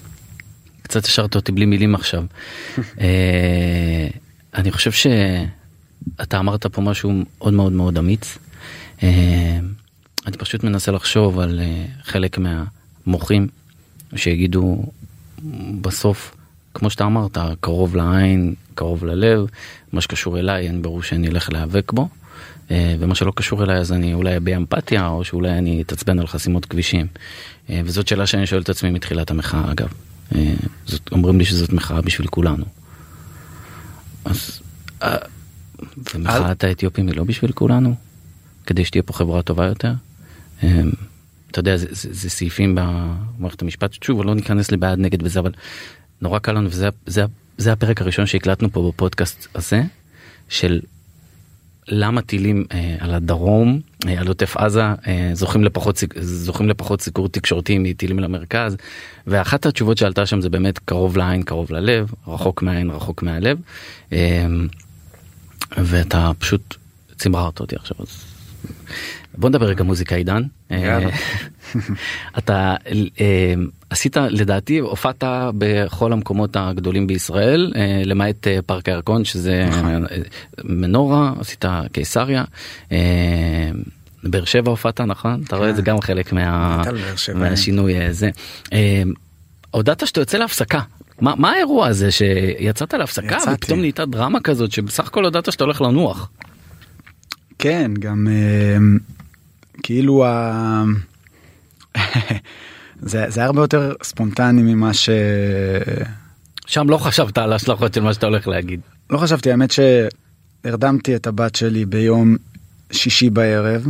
[0.91, 2.25] קצת השארת אותי בלי מילים עכשיו.
[3.01, 4.09] אה,
[4.55, 8.39] אני חושב שאתה אמרת פה משהו מאוד מאוד מאוד אמיץ.
[9.03, 9.59] אה,
[10.27, 13.49] אני פשוט מנסה לחשוב על אה, חלק מהמוחים
[14.17, 14.85] שיגידו
[15.81, 16.37] בסוף,
[16.75, 19.47] כמו שאתה אמרת, קרוב לעין, קרוב ללב,
[19.93, 22.09] מה שקשור אליי, אין ברור שאני אלך להיאבק בו.
[22.71, 26.65] ומה שלא קשור אליי אז אני אולי אביע אמפתיה או שאולי אני אתעצבן על חסימות
[26.65, 27.07] כבישים.
[27.69, 29.89] וזאת שאלה שאני שואל את עצמי מתחילת המחאה אגב.
[30.35, 30.55] אה,
[30.87, 32.65] זאת, אומרים לי שזאת מחאה בשביל כולנו.
[34.25, 34.61] אז
[36.15, 37.95] ומחאת האתיופים היא לא בשביל כולנו?
[38.67, 39.93] כדי שתהיה פה חברה טובה יותר?
[41.51, 45.53] אתה יודע, זה, זה, זה סעיפים במערכת המשפט, שוב, לא ניכנס לבעד נגד וזה, אבל
[46.21, 47.25] נורא קל לנו, וזה זה,
[47.59, 49.83] זה הפרק הראשון שהקלטנו פה בפודקאסט הזה,
[50.49, 50.81] של
[51.91, 57.29] למה טילים אה, על הדרום, אה, על עוטף עזה, אה, זוכים, לפחות, זוכים לפחות סיקור
[57.29, 58.77] תקשורתי מטילים למרכז,
[59.27, 63.59] ואחת התשובות שעלתה שם זה באמת קרוב לעין, קרוב ללב, רחוק מהעין, רחוק מהלב,
[64.13, 64.47] אה,
[65.79, 66.77] ואתה פשוט
[67.19, 67.97] צמררת אותי עכשיו.
[68.01, 68.30] אז...
[69.39, 70.43] בוא נדבר רגע מוזיקה עידן.
[70.71, 70.99] אה,
[72.39, 72.75] אתה
[73.21, 73.55] אה,
[73.91, 75.25] עשית לדעתי הופעת
[75.59, 80.07] בכל המקומות הגדולים בישראל אה, למעט פארק הירקון שזה נכון.
[80.65, 82.45] מנורה עשית קיסריה.
[84.25, 85.91] באר שבע הופעת נכון אתה רואה את זה כן.
[85.91, 86.33] גם חלק
[87.35, 88.31] מהשינוי הזה.
[89.71, 90.81] הודעת שאתה יוצא להפסקה
[91.21, 95.81] מה, מה האירוע הזה שיצאת להפסקה ופתאום נהייתה דרמה כזאת שבסך הכל הודעת שאתה הולך
[95.81, 96.31] לנוח.
[97.61, 98.29] כן גם
[99.83, 100.85] כאילו ה...
[103.03, 105.11] זה, זה הרבה יותר ספונטני ממה ש...
[106.67, 108.81] שם לא חשבת על ההשלכות של מה שאתה הולך להגיד.
[109.11, 112.37] לא חשבתי, האמת שהרדמתי את הבת שלי ביום
[112.93, 113.87] שישי בערב.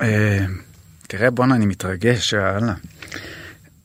[0.00, 0.46] אה,
[1.06, 2.74] תראה בואנה אני מתרגש, יאללה.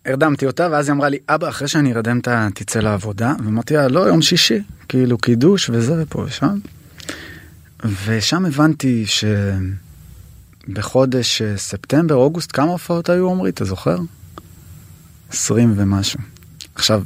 [0.06, 3.88] הרדמתי אותה ואז היא אמרה לי אבא אחרי שאני ארדם אתה תצא לעבודה ואמרתי לה
[3.88, 6.58] לא יום שישי כאילו קידוש וזה ופה ושם.
[8.05, 9.25] ושם הבנתי ש...
[10.67, 13.97] בחודש אה, ספטמבר, אוגוסט, כמה הופעות היו עמרי, אתה זוכר?
[15.29, 16.19] 20 ומשהו.
[16.75, 17.03] עכשיו,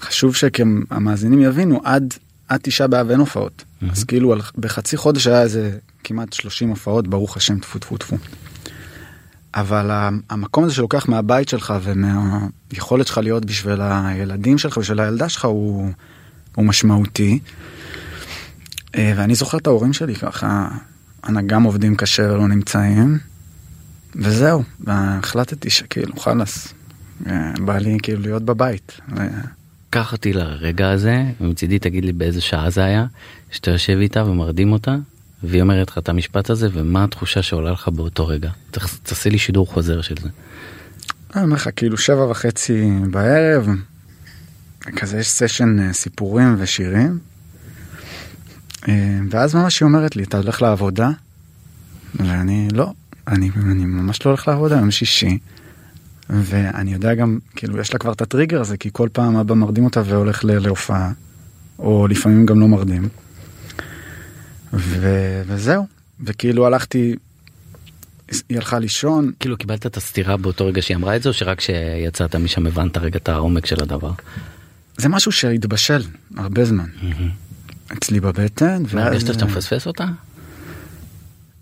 [0.00, 2.14] חשוב שהמאזינים יבינו, עד,
[2.48, 3.64] עד תשעה באב אין הופעות.
[3.64, 3.92] Mm-hmm.
[3.92, 8.16] אז כאילו בחצי חודש היה איזה כמעט 30 הופעות, ברוך השם, טפו טפו טפו.
[9.54, 9.90] אבל
[10.30, 15.92] המקום הזה שלוקח מהבית שלך ומהיכולת שלך להיות בשביל הילדים שלך, בשביל הילדה שלך, הוא,
[16.54, 17.38] הוא משמעותי.
[18.94, 20.68] אה, ואני זוכר את ההורים שלי ככה,
[21.46, 23.18] גם עובדים קשה ולא נמצאים,
[24.14, 26.74] וזהו, והחלטתי שכאילו חלאס,
[27.26, 29.00] אה, בא לי כאילו להיות בבית.
[29.90, 33.06] קח אותי לרגע הזה, ומצידי תגיד לי באיזה שעה זה היה,
[33.50, 34.96] שאתה יושב איתה ומרדים אותה,
[35.42, 38.50] והיא אומרת לך את המשפט הזה, ומה התחושה שעולה לך באותו רגע.
[39.02, 40.28] תעשה לי שידור חוזר של זה.
[41.34, 43.68] אני אומר לך, כאילו שבע וחצי בערב,
[44.80, 47.37] כזה יש סשן אה, סיפורים ושירים, אה,
[49.30, 51.10] ואז ממש היא אומרת לי, אתה הולך לעבודה?
[52.14, 52.92] ואני לא,
[53.28, 55.38] אני, אני ממש לא הולך לעבודה, יום שישי.
[56.30, 59.84] ואני יודע גם, כאילו, יש לה כבר את הטריגר הזה, כי כל פעם אבא מרדים
[59.84, 61.12] אותה והולך ל- להופעה,
[61.78, 63.08] או לפעמים גם לא מרדים.
[64.72, 65.86] ו- וזהו,
[66.24, 67.14] וכאילו הלכתי,
[68.48, 71.58] היא הלכה לישון, כאילו קיבלת את הסתירה באותו רגע שהיא אמרה את זה או שרק
[71.58, 74.12] כשיצאת משם הבנת רגע את העומק של הדבר?
[74.96, 76.02] זה משהו שהתבשל
[76.36, 76.86] הרבה זמן
[77.92, 78.82] אצלי בבטן.
[78.92, 80.04] הרגשת שאתה מפספס אותה?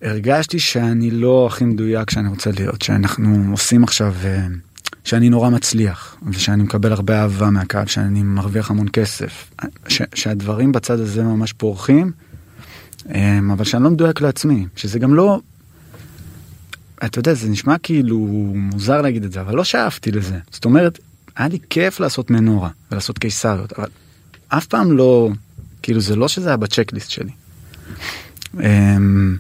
[0.03, 4.47] הרגשתי שאני לא הכי מדויק שאני רוצה להיות, שאנחנו עושים עכשיו, אה,
[5.05, 9.51] שאני נורא מצליח, ושאני מקבל הרבה אהבה מהקהל, שאני מרוויח המון כסף,
[9.89, 12.13] ש, שהדברים בצד הזה ממש פורחים,
[13.15, 15.41] אה, אבל שאני לא מדויק לעצמי, שזה גם לא,
[17.05, 18.19] אתה יודע, זה נשמע כאילו
[18.55, 20.39] מוזר להגיד את זה, אבל לא שאפתי לזה.
[20.51, 20.99] זאת אומרת,
[21.37, 23.89] היה לי כיף לעשות מנורה ולעשות קיסריות, אבל
[24.49, 25.31] אף פעם לא,
[25.87, 27.31] כאילו זה לא שזה היה בצ'קליסט שלי.
[28.55, 29.37] אמ,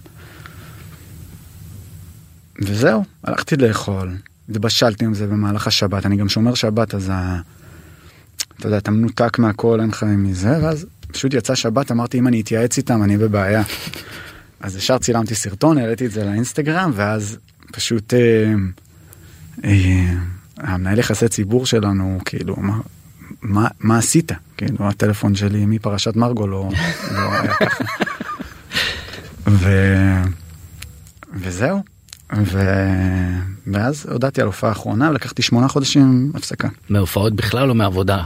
[2.62, 4.16] וזהו, הלכתי לאכול,
[4.50, 7.40] התבשלתי עם זה במהלך השבת, אני גם שומר שבת אז ה...
[8.58, 12.40] אתה יודע, אתה מנותק מהכל, אין לך מזה, ואז פשוט יצא שבת, אמרתי אם אני
[12.40, 13.62] אתייעץ איתם אני בבעיה.
[14.60, 17.38] אז ישר צילמתי סרטון, העליתי את זה לאינסטגרם, ואז
[17.72, 18.52] פשוט אה,
[19.64, 20.12] אה,
[20.56, 22.78] המנהל יחסי ציבור שלנו, כאילו, מה,
[23.46, 24.32] מה, מה עשית?
[24.56, 26.68] כאילו, הטלפון שלי מפרשת מרגו לא,
[27.12, 27.84] לא היה ככה.
[29.46, 29.70] ו...
[31.34, 31.82] וזהו.
[32.36, 32.60] ו...
[33.66, 36.68] ואז הודעתי על הופעה האחרונה ולקחתי שמונה חודשים הפסקה.
[36.88, 38.24] מהופעות בכלל או מעבודה?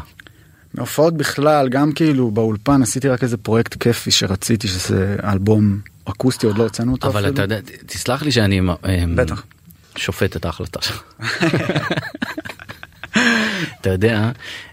[0.75, 6.59] מהופעות בכלל, גם כאילו באולפן עשיתי רק איזה פרויקט כיפי שרציתי שזה אלבום אקוסטי, עוד
[6.59, 7.35] לא הוצאנו אותו אבל אפילו.
[7.35, 9.43] אתה יודע, תסלח לי שאני אה, בטח.
[9.97, 11.03] שופט את ההחלטה שלך.
[13.81, 14.31] אתה יודע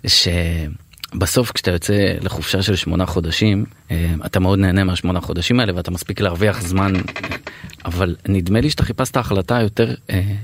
[0.08, 5.92] שבסוף כשאתה יוצא לחופשה של שמונה חודשים אה, אתה מאוד נהנה מהשמונה חודשים האלה ואתה
[5.92, 6.94] מספיק להרוויח זמן
[7.86, 10.36] אבל נדמה לי שאתה חיפשת החלטה יותר אה,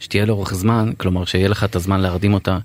[0.00, 2.58] שתהיה לאורך זמן כלומר שיהיה לך את הזמן להרדים אותה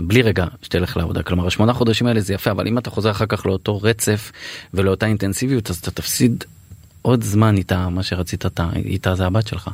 [0.00, 3.26] בלי רגע שתלך לעבודה כלומר השמונה חודשים האלה זה יפה אבל אם אתה חוזר אחר
[3.26, 4.32] כך לאותו רצף
[4.74, 6.44] ולאותה אינטנסיביות אז אתה תפסיד
[7.02, 9.70] עוד זמן איתה מה שרצית אתה איתה זה הבת שלך.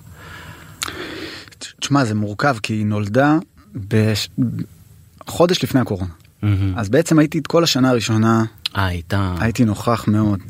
[1.81, 3.39] תשמע, זה מורכב כי היא נולדה
[3.75, 4.29] בש...
[5.27, 6.11] חודש לפני הקורונה.
[6.77, 8.45] אז בעצם הייתי את כל השנה הראשונה,
[8.77, 10.41] אה איתה הייתי נוכח מאוד.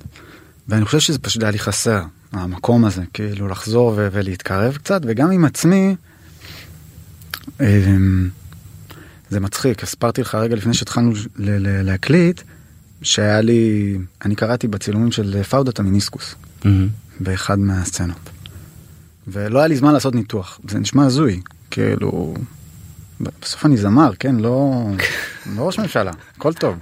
[0.68, 5.30] ואני חושב שזה פשוט היה לי חסר, המקום הזה, כאילו לחזור ו- ולהתקרב קצת, וגם
[5.30, 5.96] עם עצמי,
[7.60, 8.28] אמ,
[9.30, 12.40] זה מצחיק, הסברתי לך רגע לפני שהתחלנו ל- ל- להקליט,
[13.02, 16.34] שהיה לי, אני קראתי בצילומים של פאודת המיניסקוס,
[16.64, 16.88] מהמם.
[17.20, 18.30] באחד מהסצנות.
[19.28, 22.34] ולא היה לי זמן לעשות ניתוח, זה נשמע הזוי, כאילו,
[23.20, 24.86] בסוף אני זמר, כן, לא,
[25.56, 26.76] לא ראש ממשלה, הכל טוב.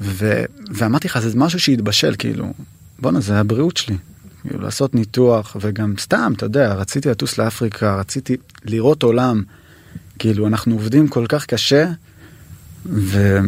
[0.00, 2.52] ו, ואמרתי לך, זה משהו שהתבשל, כאילו,
[2.98, 3.96] בואנה, זה הבריאות שלי.
[4.42, 9.42] כאילו, לעשות ניתוח, וגם סתם, אתה יודע, רציתי לטוס לאפריקה, רציתי לראות עולם.
[10.18, 11.86] כאילו, אנחנו עובדים כל כך קשה,
[12.86, 13.38] ו...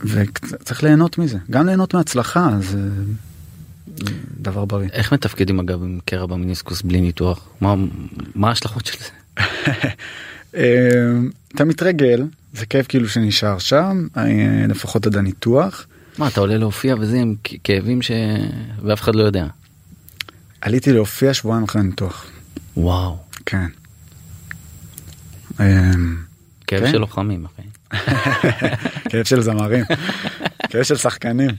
[0.00, 1.38] וצריך ליהנות מזה.
[1.50, 2.78] גם ליהנות מהצלחה, זה
[4.40, 4.88] דבר בריא.
[4.92, 7.48] איך מתפקדים אגב עם קרע במיניסקוס בלי ניתוח?
[7.60, 7.74] מה
[8.34, 9.42] מה ההשלכות של זה?
[11.54, 14.06] אתה מתרגל, זה כיף כאילו שנשאר שם,
[14.68, 15.86] לפחות עד הניתוח.
[16.18, 18.10] מה אתה עולה להופיע וזה עם כאבים ש...
[18.82, 19.46] ואף אחד לא יודע.
[20.60, 22.26] עליתי להופיע שבועיים אחרי הניתוח,
[22.76, 23.18] וואו.
[23.46, 23.66] כן.
[25.60, 25.90] אה,
[26.66, 26.90] כאב כן.
[26.92, 27.62] של לוחמים אחי.
[29.10, 29.84] כאב של זמרים,
[30.70, 31.50] כאב של שחקנים.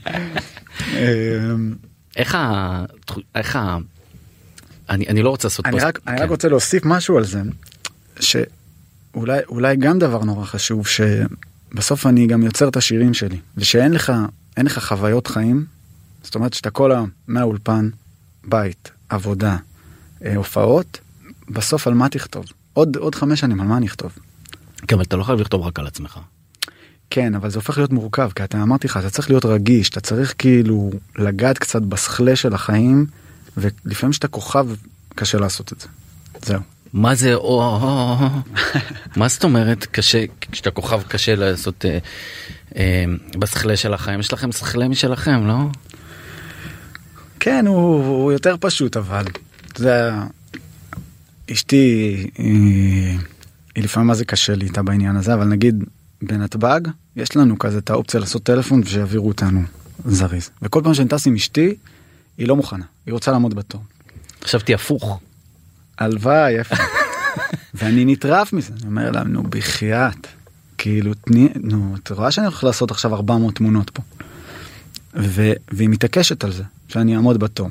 [0.78, 1.54] אה,
[2.16, 2.84] איך ה...
[3.34, 3.78] איך ה...
[4.90, 7.42] אני, אני לא רוצה לעשות אני רק, אני רק רוצה להוסיף משהו על זה,
[9.14, 14.12] אולי גם דבר נורא חשוב, שבסוף אני גם יוצר את השירים שלי, ושאין לך,
[14.56, 15.64] אין לך חוויות חיים,
[16.22, 17.90] זאת אומרת שאתה כל היום מהאולפן,
[18.44, 19.56] בית, עבודה,
[20.24, 20.98] אה, הופעות,
[21.48, 22.44] בסוף על מה תכתוב?
[22.72, 24.12] עוד, עוד חמש שנים, על מה אני אכתוב?
[24.88, 26.20] כן, אבל אתה לא חייב לכתוב רק על עצמך.
[27.10, 30.00] כן, אבל זה הופך להיות מורכב, כי אתה אמרתי לך, אתה צריך להיות רגיש, אתה
[30.00, 33.06] צריך כאילו לגעת קצת בסכלה של החיים,
[33.56, 34.66] ולפעמים שאתה כוכב,
[35.14, 35.88] קשה לעשות את זה.
[36.42, 36.60] זהו.
[36.92, 37.80] מה זה או.
[39.16, 41.98] מה זאת אומרת קשה כשאתה כוכב קשה לעשות אה,
[42.76, 43.04] אה,
[43.38, 45.56] בשכלה של החיים יש לכם שכלה משלכם לא?
[47.40, 49.24] כן, הוא, הוא יותר פשוט, אבל
[49.78, 50.22] יודע,
[51.52, 51.76] אשתי,
[52.38, 53.18] היא,
[53.74, 55.84] היא לפעמים מה זה קשה לי איתה בעניין הזה, אבל נגיד
[56.22, 56.80] בנתב"ג,
[57.16, 59.62] יש לנו כזה את האופציה לעשות טלפון ושיעבירו אותנו
[60.04, 60.50] זריז.
[60.62, 61.74] וכל פעם שאני טס עם אשתי,
[62.38, 63.80] היא לא מוכנה, היא רוצה לעמוד בתור.
[64.44, 65.20] חשבתי הפוך.
[66.00, 66.74] הלוואי, איפה?
[67.74, 70.26] ואני נטרף מזה, אני אומר לה, נו, בחייאת.
[70.78, 74.02] כאילו, תני, נו, את רואה שאני הולך לעשות עכשיו 400 תמונות פה.
[75.14, 77.70] ו, והיא מתעקשת על זה, שאני אעמוד בתור.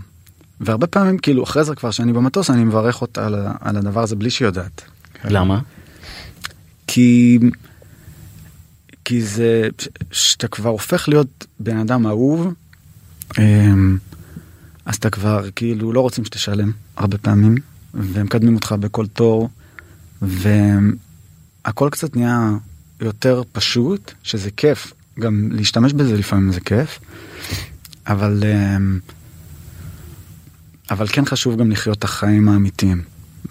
[0.60, 4.16] והרבה פעמים, כאילו, אחרי זה כבר שאני במטוס, אני מברך אותה על, על הדבר הזה
[4.16, 4.82] בלי שהיא יודעת.
[5.26, 5.60] למה?
[6.88, 7.40] כי
[9.06, 9.70] כי זה
[10.12, 12.54] שאתה כבר הופך להיות בן אדם אהוב
[13.38, 13.98] אמ,
[14.86, 17.56] אז אתה כבר כאילו לא רוצים שתשלם הרבה פעמים
[17.94, 19.50] ומקדמים אותך בכל תור
[20.22, 22.52] והכל קצת נהיה
[23.02, 24.94] יותר פשוט שזה כיף.
[25.20, 27.00] גם להשתמש בזה לפעמים זה כיף
[28.10, 29.00] אבל אמ,
[30.92, 33.02] אבל כן חשוב גם לחיות את החיים האמיתיים.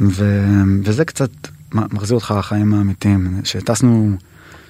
[0.00, 0.44] ו,
[0.84, 1.30] וזה קצת
[1.72, 3.40] מחזיר אותך לחיים האמיתיים.
[3.44, 4.16] שטסנו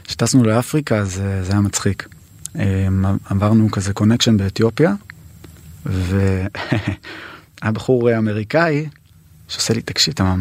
[0.09, 2.09] שטסנו לאפריקה זה, זה היה מצחיק.
[2.55, 4.95] אמ, עברנו כזה קונקשן באתיופיה
[5.87, 6.49] והיה
[7.75, 8.87] בחור אמריקאי
[9.49, 10.35] שעושה לי תקשיב אתה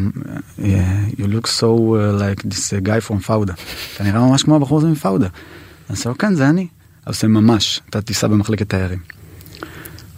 [1.18, 3.54] you look so uh, like this guy from פאודה
[3.94, 5.26] אתה נראה ממש כמו הבחור הזה מפאודה.
[5.26, 6.60] אני עושה לו כן זה אני.
[6.60, 8.98] הוא עושה ממש אתה תיסע במחלקת תיירים.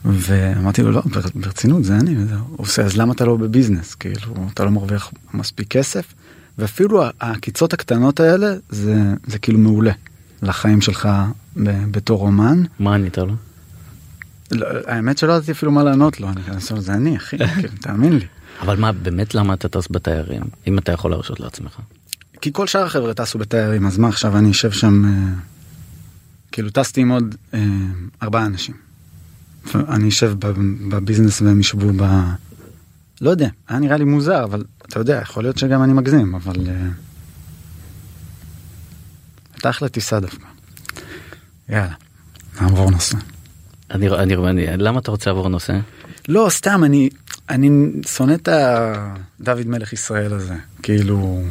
[0.05, 1.03] ואמרתי לו לא
[1.35, 5.68] ברצינות זה אני הוא עושה אז למה אתה לא בביזנס כאילו אתה לא מרוויח מספיק
[5.68, 6.14] כסף
[6.59, 9.92] ואפילו הקיצות הקטנות האלה זה זה כאילו מעולה
[10.42, 11.09] לחיים שלך
[11.90, 12.62] בתור אומן.
[12.79, 13.35] מה ענית לו?
[14.50, 18.12] לא, האמת שלא ידעתי אפילו מה לענות לו אני חושב זה אני אחי כאילו, תאמין
[18.12, 18.26] לי.
[18.61, 21.81] אבל מה באמת למה אתה טס בתיירים אם אתה יכול להרשות לעצמך.
[22.40, 25.33] כי כל שאר החבר'ה טסו בתיירים אז מה עכשיו אני אשב שם אה,
[26.53, 27.61] כאילו טסתי עם עוד אה,
[28.23, 28.75] ארבעה אנשים.
[29.75, 30.33] אני אשב
[30.88, 32.03] בביזנס והם ישבו ב...
[33.20, 36.55] לא יודע, היה נראה לי מוזר, אבל אתה יודע, יכול להיות שגם אני מגזים, אבל...
[39.55, 40.46] הייתה אה, אחלה טיסה דווקא.
[41.68, 41.94] יאללה,
[42.61, 43.16] נעבור נושא.
[43.90, 45.79] אני, אני, אני, למה אתה רוצה לעבור נושא?
[46.29, 47.09] לא, סתם, אני,
[47.51, 47.71] אני
[48.07, 51.43] שונא את הדוד מלך ישראל הזה, כאילו,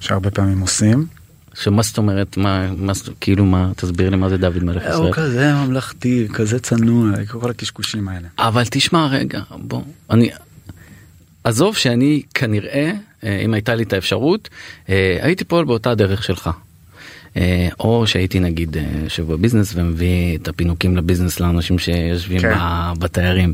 [0.00, 1.06] שהרבה פעמים עושים.
[1.54, 4.94] שמה זאת אומרת מה מה כאילו מה תסביר לי מה זה דוד מלך ישראל.
[4.94, 8.28] הוא כזה ממלכתי כזה צנוע כל הקשקושים האלה.
[8.38, 10.30] אבל תשמע רגע בוא אני
[11.44, 12.92] עזוב שאני כנראה
[13.24, 14.48] אה, אם הייתה לי את האפשרות
[14.88, 16.50] אה, הייתי פועל באותה דרך שלך.
[17.36, 22.54] אה, או שהייתי נגיד יושב בביזנס ומביא את הפינוקים לביזנס לאנשים שיושבים כן.
[22.98, 23.52] בתיירים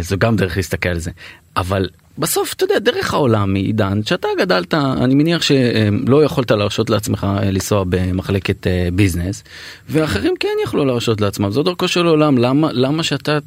[0.00, 1.10] זו גם דרך להסתכל על זה
[1.56, 7.26] אבל בסוף אתה יודע דרך העולם מעידן שאתה גדלת אני מניח שלא יכולת להרשות לעצמך
[7.42, 9.44] לנסוע במחלקת ביזנס
[9.88, 13.38] ואחרים כן יכלו להרשות לעצמם זו דרכו של עולם למה למה שאתה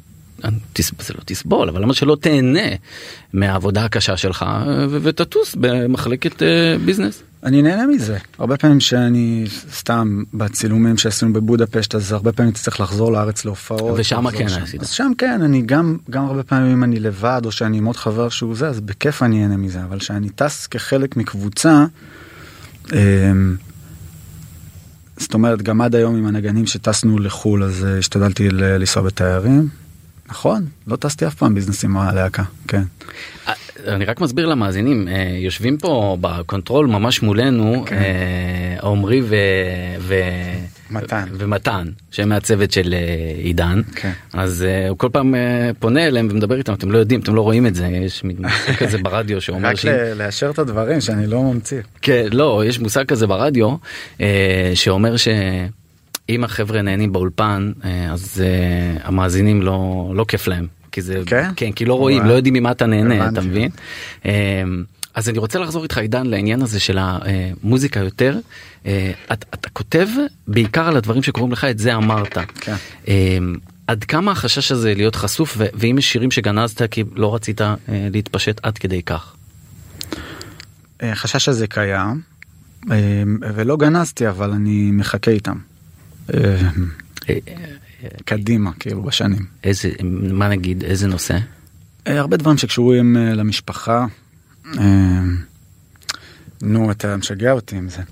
[0.98, 2.68] זה לא תסבול אבל למה שלא תהנה
[3.32, 4.44] מהעבודה הקשה שלך
[4.90, 6.42] ותטוס במחלקת
[6.84, 7.22] ביזנס.
[7.44, 13.12] אני נהנה מזה הרבה פעמים שאני סתם בצילומים שעשינו בבודפשט אז הרבה פעמים צריך לחזור
[13.12, 17.42] לארץ להופעות ושם כן עשית אז שם כן אני גם גם הרבה פעמים אני לבד
[17.44, 20.66] או שאני עם עוד חבר שהוא זה אז בכיף אני אהנה מזה אבל שאני טס
[20.66, 21.84] כחלק מקבוצה.
[22.92, 23.56] אמ,
[25.16, 29.68] זאת אומרת גם עד היום עם הנגנים שטסנו לחו"ל אז אה, השתדלתי לנסוע בתיירים
[30.30, 32.82] נכון, לא טסתי אף פעם business עם הלהקה, כן.
[33.86, 37.96] אה, אני רק מסביר למאזינים, אה, יושבים פה ב control ממש מולנו כן.
[37.96, 39.36] אה, עומרי ו...
[39.98, 40.14] ו...
[40.90, 41.24] מתן.
[41.32, 42.94] ומתן שהם מהצוות של
[43.42, 44.10] עידן כן.
[44.32, 45.34] אז הוא כל פעם
[45.78, 48.98] פונה אליהם ומדבר איתם אתם לא יודעים אתם לא רואים את זה יש מושג כזה
[48.98, 49.90] ברדיו שאומר רק שאם...
[50.16, 53.76] לאשר את הדברים שאני לא ממציא כן לא יש מושג כזה ברדיו
[54.74, 55.28] שאומר ש...
[56.30, 61.50] אם החבר'ה נהנים באולפן אה, אז uh, המאזינים לא לא כיף להם כי זה כן,
[61.56, 63.70] כן כי לא רואים לא יודעים ממה אתה נהנה אתה מבין.
[64.22, 64.26] Uh,
[65.14, 68.38] אז אני רוצה לחזור איתך עידן לעניין הזה של המוזיקה יותר
[68.82, 68.86] uh,
[69.32, 70.08] אתה, אתה כותב
[70.48, 72.38] בעיקר על הדברים שקורים לך את זה אמרת.
[72.54, 72.74] כן.
[73.04, 73.08] Uh,
[73.86, 78.60] עד כמה החשש הזה להיות חשוף ואם יש שירים שגנזת כי לא רצית uh, להתפשט
[78.62, 79.34] עד כדי כך.
[81.00, 82.20] החשש הזה קיים
[83.54, 85.56] ולא גנזתי אבל אני מחכה איתם.
[88.24, 89.46] קדימה כאילו בשנים.
[89.64, 89.90] איזה
[90.32, 91.38] מה נגיד איזה נושא?
[92.06, 94.06] הרבה דברים שקשורים אה, למשפחה.
[94.78, 95.20] אה,
[96.62, 98.02] נו אתה משגע אותי עם זה.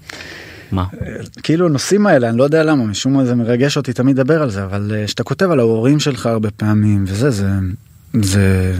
[0.73, 0.85] מה?
[1.03, 4.43] אה, כאילו הנושאים האלה אני לא יודע למה משום מה זה מרגש אותי תמיד לדבר
[4.43, 7.51] על זה אבל שאתה כותב על ההורים שלך הרבה פעמים וזה זה
[8.23, 8.79] זה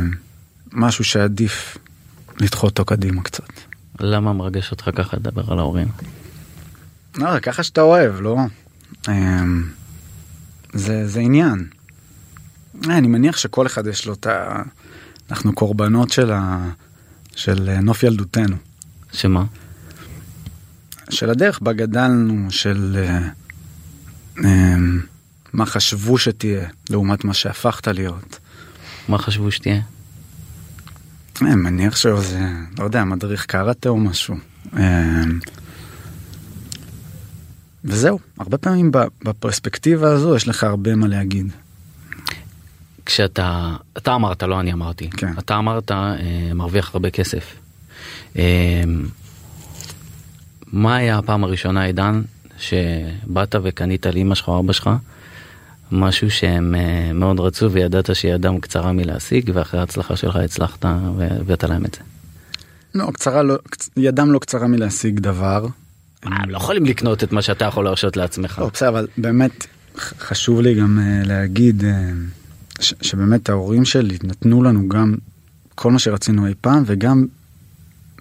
[0.73, 1.79] משהו שעדיף
[2.41, 3.49] לדחות אותו קדימה קצת.
[4.01, 5.89] למה מרגש אותך ככה לדבר על ההורים?
[7.17, 8.37] לא, ככה שאתה אוהב לא
[9.09, 9.63] אמ,
[10.73, 11.67] זה, זה עניין.
[12.85, 14.63] אני מניח שכל אחד יש לו את ה...
[15.31, 16.69] אנחנו קורבנות של, ה...
[17.37, 18.57] של נוף ילדותנו.
[19.13, 19.45] שמה?
[21.11, 22.97] של הדרך בה גדלנו, של
[24.45, 25.01] אמ,
[25.53, 28.39] מה חשבו שתהיה, לעומת מה שהפכת להיות.
[29.09, 29.81] מה חשבו שתהיה?
[31.43, 32.49] אני מניח שזה,
[32.79, 34.37] לא יודע, מדריך קראטה או משהו.
[34.77, 35.39] אמ,
[37.89, 38.91] וזהו, הרבה פעמים
[39.25, 41.53] בפרספקטיבה הזו יש לך הרבה מה להגיד.
[43.07, 45.33] כשאתה, אתה אמרת, לא אני אמרתי, כן.
[45.39, 46.17] אתה אמרת אה,
[46.55, 47.55] מרוויח הרבה כסף.
[48.37, 48.83] אה,
[50.73, 52.23] מה היה הפעם הראשונה עידן
[52.59, 54.91] שבאת וקנית לאמא שלך או אבא שלך
[55.93, 60.85] משהו שהם אה, מאוד רצו וידעת שידם קצרה מלהשיג ואחרי ההצלחה שלך הצלחת
[61.17, 62.01] והבאת להם את זה.
[62.95, 63.59] לא, קצרה לא,
[63.97, 65.67] ידם לא קצרה מלהשיג דבר.
[66.23, 68.59] הם לא יכולים לקנות את מה שאתה יכול להרשות לעצמך.
[68.59, 69.67] לא, בסדר, אבל באמת
[69.97, 71.85] חשוב לי גם uh, להגיד
[72.81, 75.15] ש- שבאמת ההורים שלי נתנו לנו גם
[75.75, 77.27] כל מה שרצינו אי פעם וגם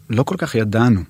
[0.10, 1.02] לא כל כך ידענו.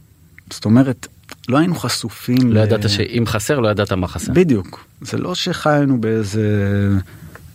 [0.52, 1.08] זאת אומרת,
[1.50, 2.52] לא היינו חשופים.
[2.52, 2.64] לא ל...
[2.64, 4.34] ידעת שאם חסר לא ידעת מה חסר.
[4.34, 4.86] בדיוק.
[5.02, 6.48] זה לא שחיינו באיזה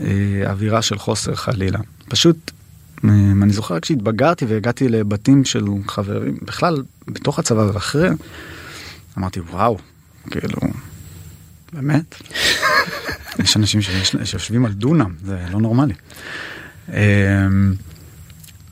[0.01, 0.07] אה,
[0.47, 1.79] אווירה של חוסר חלילה.
[2.09, 2.51] פשוט,
[3.05, 3.11] אה,
[3.43, 8.09] אני זוכר כשהתבגרתי והגעתי לבתים של חברים, בכלל, בתוך הצבא ואחרי,
[9.19, 9.79] אמרתי, וואו,
[10.31, 10.59] כאילו,
[11.73, 12.15] באמת?
[13.45, 15.95] יש אנשים שיש, שיושבים על דונם, זה לא נורמלי.
[16.93, 17.47] אה,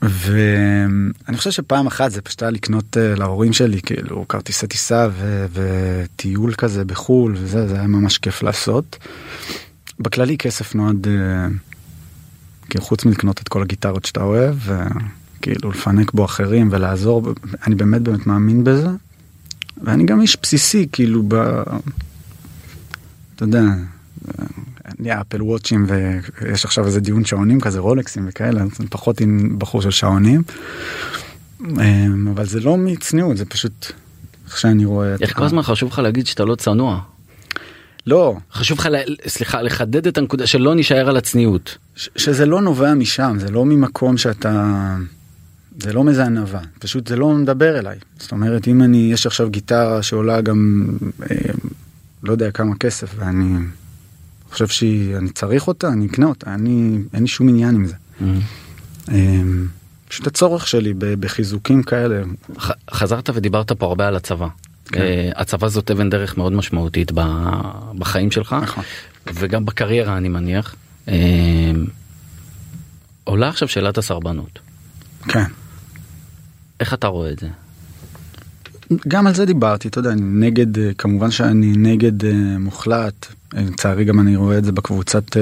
[0.01, 5.45] ואני חושב שפעם אחת זה פשוט היה לקנות uh, להורים שלי כאילו כרטיסי טיסה ו-
[5.53, 8.97] וטיול כזה בחול וזה זה היה ממש כיף לעשות.
[9.99, 11.09] בכללי כסף נועד uh,
[12.69, 17.33] כאילו חוץ מלקנות את כל הגיטרות שאתה אוהב וכאילו לפנק בו אחרים ולעזור
[17.67, 18.89] אני באמת באמת מאמין בזה.
[19.83, 21.35] ואני גם איש בסיסי כאילו ב...
[23.35, 23.61] אתה יודע.
[24.99, 29.81] לי אפל וואצ'ים ויש עכשיו איזה דיון שעונים כזה רולקסים וכאלה זה פחות עם בחור
[29.81, 30.43] של שעונים.
[31.61, 33.91] אמ, אבל זה לא מצניעות זה פשוט
[34.47, 36.99] איך שאני רואה איך כל הזמן חשוב לך להגיד שאתה לא צנוע.
[38.07, 38.87] לא חשוב לך
[39.27, 41.77] סליחה לחדד את הנקודה שלא נשאר על הצניעות.
[41.95, 44.95] שזה לא נובע משם זה לא ממקום שאתה
[45.81, 49.49] זה לא מזה ענווה פשוט זה לא מדבר אליי זאת אומרת אם אני יש עכשיו
[49.49, 50.87] גיטרה שעולה גם
[51.31, 51.35] אה,
[52.23, 53.57] לא יודע כמה כסף ואני
[54.51, 57.95] חושב שאני צריך אותה, אני אקנה אותה, אני, אין לי שום עניין עם זה.
[58.19, 59.11] Mm-hmm.
[60.09, 62.21] פשוט הצורך שלי בחיזוקים כאלה.
[62.91, 64.47] חזרת ודיברת פה הרבה על הצבא.
[64.85, 64.99] כן.
[64.99, 67.11] Uh, הצבא זאת אבן דרך מאוד משמעותית
[67.97, 68.83] בחיים שלך, נכון.
[69.33, 70.75] וגם בקריירה אני מניח.
[71.05, 71.09] Uh,
[73.23, 74.59] עולה עכשיו שאלת הסרבנות.
[75.27, 75.43] כן.
[76.81, 77.47] איך אתה רואה את זה?
[79.07, 82.25] גם על זה דיברתי, אתה יודע, אני נגד, אה, כמובן שאני נגד uh,
[82.59, 85.39] מוחלט, לצערי גם אני רואה את זה בקבוצת, uh,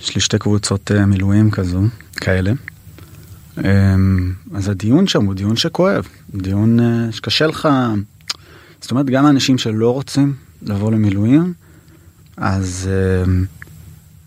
[0.00, 1.82] יש לי שתי קבוצות uh, מילואים כזו,
[2.16, 2.52] כאלה.
[3.58, 3.62] Um,
[4.54, 7.68] אז הדיון שם הוא דיון שכואב, דיון uh, שקשה לך,
[8.80, 11.52] זאת אומרת גם האנשים שלא רוצים לבוא למילואים,
[12.36, 12.88] אז
[13.26, 13.30] uh,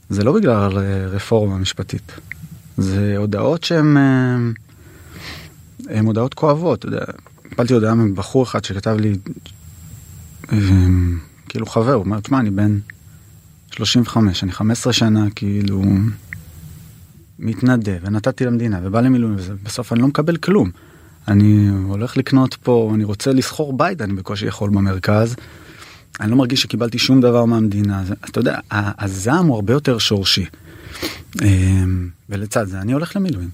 [0.09, 0.77] זה לא בגלל
[1.11, 2.11] רפורמה משפטית,
[2.77, 3.97] זה הודעות שהן
[5.87, 7.05] uh, הודעות כואבות, אתה יודע.
[7.49, 9.15] קיבלתי הודעה מבחור אחד שכתב לי,
[10.51, 11.19] אמ,
[11.49, 12.79] כאילו חבר, הוא אומר, תשמע, אני בן
[13.71, 15.83] 35, אני 15 שנה כאילו
[17.39, 20.71] מתנדב, ונתתי למדינה, ובא למילואים, ובסוף אני לא מקבל כלום.
[21.27, 25.35] אני הולך לקנות פה, אני רוצה לסחור בית, אני בקושי יכול במרכז.
[26.19, 28.03] אני לא מרגיש שקיבלתי שום דבר מהמדינה.
[28.29, 30.45] אתה יודע, הזעם הוא הרבה יותר שורשי.
[31.41, 33.49] אמ, ולצד זה אני הולך למילואים.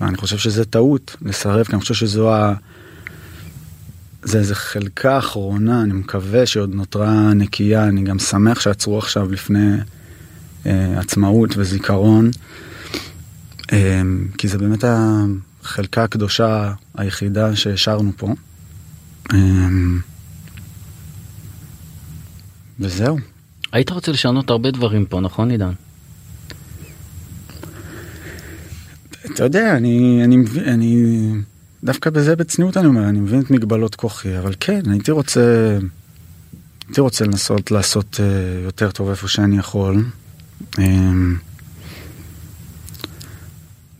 [0.00, 2.54] ואני חושב שזה טעות לסרב, כי אני חושב שזו ה...
[4.22, 9.76] זה איזה חלקה אחרונה, אני מקווה שעוד נותרה נקייה, אני גם שמח שעצרו עכשיו לפני
[10.66, 12.30] אה, עצמאות וזיכרון,
[13.72, 14.02] אה,
[14.38, 18.34] כי זה באמת החלקה הקדושה היחידה שהשארנו פה.
[19.32, 19.38] אה,
[22.80, 23.18] וזהו.
[23.72, 25.72] היית רוצה לשנות הרבה דברים פה, נכון עידן?
[29.34, 31.04] אתה יודע, אני, אני, אני,
[31.84, 35.78] דווקא בזה בצניעות אני אומר, אני מבין את מגבלות כוחי, אבל כן, הייתי רוצה,
[36.86, 40.04] הייתי רוצה לנסות לעשות uh, יותר טוב איפה שאני יכול.
[40.76, 40.80] Um,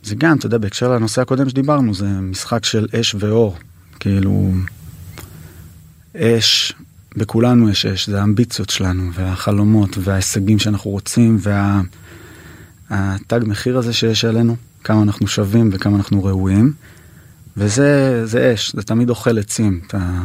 [0.03, 3.57] זה גם, אתה יודע, בהקשר לנושא הקודם שדיברנו, זה משחק של אש ואור.
[3.99, 4.51] כאילו,
[6.17, 6.73] אש,
[7.17, 11.37] בכולנו יש אש, זה האמביציות שלנו, והחלומות, וההישגים שאנחנו רוצים,
[12.89, 14.55] והתג וה, מחיר הזה שיש עלינו.
[14.83, 16.73] כמה אנחנו שווים וכמה אנחנו ראויים.
[17.57, 19.81] וזה זה אש, זה תמיד אוכל עצים.
[19.87, 20.21] אתה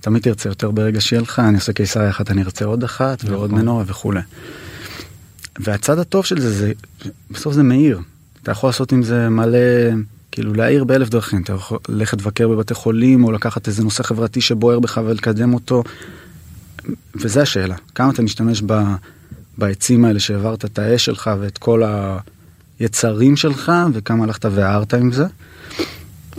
[0.00, 3.50] תמיד תרצה יותר ברגע שיהיה לך, אני עושה קיסריה אחת, אני ארצה עוד אחת ועוד
[3.50, 3.62] נכון.
[3.62, 4.20] מנורה וכולי.
[5.58, 6.72] והצד הטוב של זה, זה,
[7.30, 8.00] בסוף זה מאיר.
[8.42, 9.58] אתה יכול לעשות עם זה מלא,
[10.32, 11.42] כאילו להעיר באלף דרכים.
[11.42, 15.82] אתה יכול ללכת לבקר בבתי חולים, או לקחת איזה נושא חברתי שבוער בך ולקדם אותו.
[17.14, 18.82] וזה השאלה, כמה אתה משתמש ב,
[19.58, 22.18] בעצים האלה שהעברת את האש שלך ואת כל ה...
[22.78, 25.24] היצרים שלך וכמה הלכת והערת עם זה.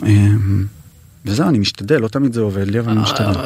[0.05, 0.65] אמ,
[1.25, 3.45] וזהו, אני משתדל, לא תמיד זה עובד לי, אבל אני משתדל.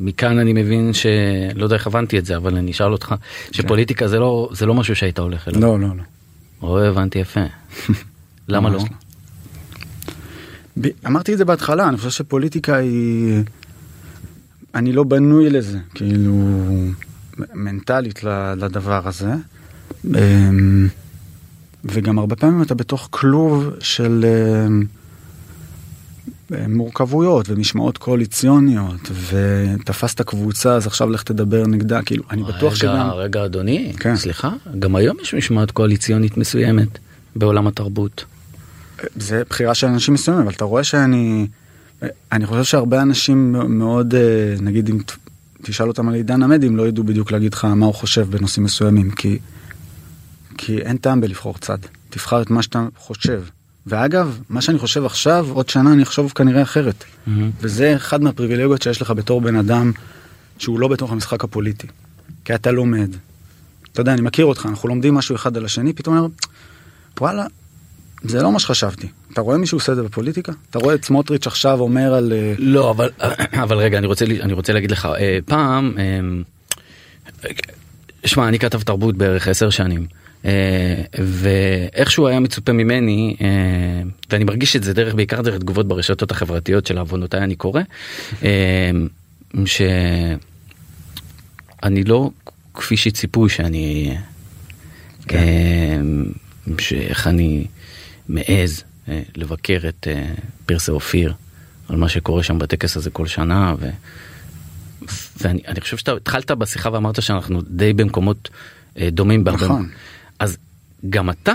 [0.00, 3.14] מכאן אני מבין שלא יודע איך הבנתי את זה, אבל אני אשאל אותך,
[3.52, 5.60] שפוליטיקה זה לא, זה לא משהו שהיית הולך אליו.
[5.60, 6.02] לא, לא, לא.
[6.60, 7.40] רואה, הבנתי יפה.
[8.48, 8.84] למה לא?
[10.80, 13.42] ב- אמרתי את זה בהתחלה, אני חושב שפוליטיקה היא...
[14.74, 16.34] אני לא בנוי לזה, כאילו,
[17.54, 18.24] מנטלית
[18.56, 19.32] לדבר הזה.
[21.84, 24.24] וגם הרבה פעמים אתה בתוך כלוב של
[24.66, 24.84] אמ,
[26.68, 33.10] מורכבויות ומשמעות קואליציוניות, ותפסת קבוצה, אז עכשיו לך תדבר נגדה, כאילו, אני בטוח רגע, שגם...
[33.10, 34.16] רגע אדוני, כן.
[34.16, 36.98] סליחה, גם היום יש משמעת קואליציונית מסוימת
[37.36, 38.24] בעולם התרבות.
[39.16, 41.46] זה בחירה של אנשים מסוימים, אבל אתה רואה שאני...
[42.32, 44.98] אני חושב שהרבה אנשים מאוד, אה, נגיד אם
[45.62, 48.64] תשאל אותם על עידן עמדי, הם לא ידעו בדיוק להגיד לך מה הוא חושב בנושאים
[48.64, 49.38] מסוימים, כי,
[50.62, 51.78] כי אין טעם בלבחור צד.
[52.10, 53.42] תבחר את מה שאתה חושב.
[53.86, 57.04] ואגב, מה שאני חושב עכשיו, עוד שנה אני אחשוב כנראה אחרת.
[57.60, 59.92] וזה אחד מהפריבילגיות שיש לך בתור בן אדם
[60.58, 61.86] שהוא לא בתוך המשחק הפוליטי.
[62.44, 63.16] כי אתה לומד.
[63.92, 66.34] אתה יודע, אני מכיר אותך, אנחנו לומדים משהו אחד על השני, פתאום אני אומר,
[67.20, 67.46] וואלה,
[68.22, 69.08] זה לא מה שחשבתי.
[69.32, 70.52] אתה רואה מישהו עושה את זה בפוליטיקה?
[70.70, 72.32] אתה רואה את סמוטריץ' עכשיו אומר על...
[72.32, 73.10] אה, לא, אבל,
[73.64, 77.50] אבל רגע, אני רוצה, אני רוצה להגיד לך, אה, פעם, אה,
[78.24, 80.06] שמע, אני כתב תרבות בערך עשר שנים.
[80.44, 83.46] אה, ואיכשהו היה מצופה ממני אה,
[84.30, 87.80] ואני מרגיש את זה דרך בעיקר דרך תגובות ברשתות החברתיות של עוונותיי אני קורא
[88.42, 88.90] אה,
[89.66, 90.38] שאני
[92.04, 92.30] לא
[92.74, 94.16] כפי שציפו שאני
[95.28, 96.04] כן.
[96.78, 97.66] שאיך אני
[98.28, 98.84] מעז
[99.36, 100.06] לבקר את
[100.66, 101.34] פרסי אופיר
[101.88, 103.90] על מה שקורה שם בטקס הזה כל שנה ו...
[105.40, 108.50] ואני אני חושב שאתה התחלת בשיחה ואמרת שאנחנו די במקומות
[108.98, 109.88] דומים בהרבה נכון.
[110.40, 110.56] אז
[111.10, 111.52] גם אתה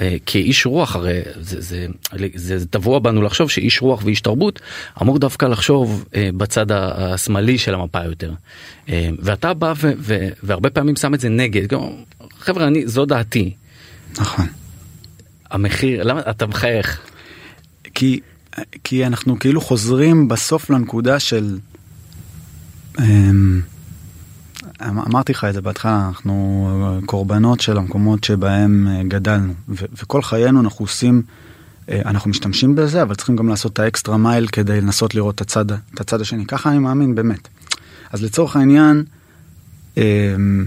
[0.00, 1.86] אה, כאיש רוח הרי זה, זה,
[2.34, 4.60] זה, זה טבוע בנו לחשוב שאיש רוח ואיש תרבות
[5.02, 8.32] אמור דווקא לחשוב אה, בצד השמאלי של המפה יותר.
[8.88, 11.66] אה, ואתה בא ו, ו, והרבה פעמים שם את זה נגד.
[11.66, 11.80] גם,
[12.38, 13.54] חבר'ה אני זו דעתי.
[14.18, 14.46] נכון.
[15.50, 17.00] המחיר למה אתה מחייך?
[17.94, 18.20] כי,
[18.84, 21.58] כי אנחנו כאילו חוזרים בסוף לנקודה של...
[22.98, 23.60] אמ,
[24.82, 30.60] אמרתי לך את זה בהתחלה, אנחנו קורבנות של המקומות שבהם אה, גדלנו, ו- וכל חיינו
[30.60, 31.22] אנחנו עושים,
[31.88, 35.40] אה, אנחנו משתמשים בזה, אבל צריכים גם לעשות את האקסטרה מייל כדי לנסות לראות את
[35.40, 36.46] הצד, את הצד השני.
[36.46, 37.48] ככה אני מאמין באמת.
[38.12, 39.04] אז לצורך העניין,
[39.96, 40.66] אמ,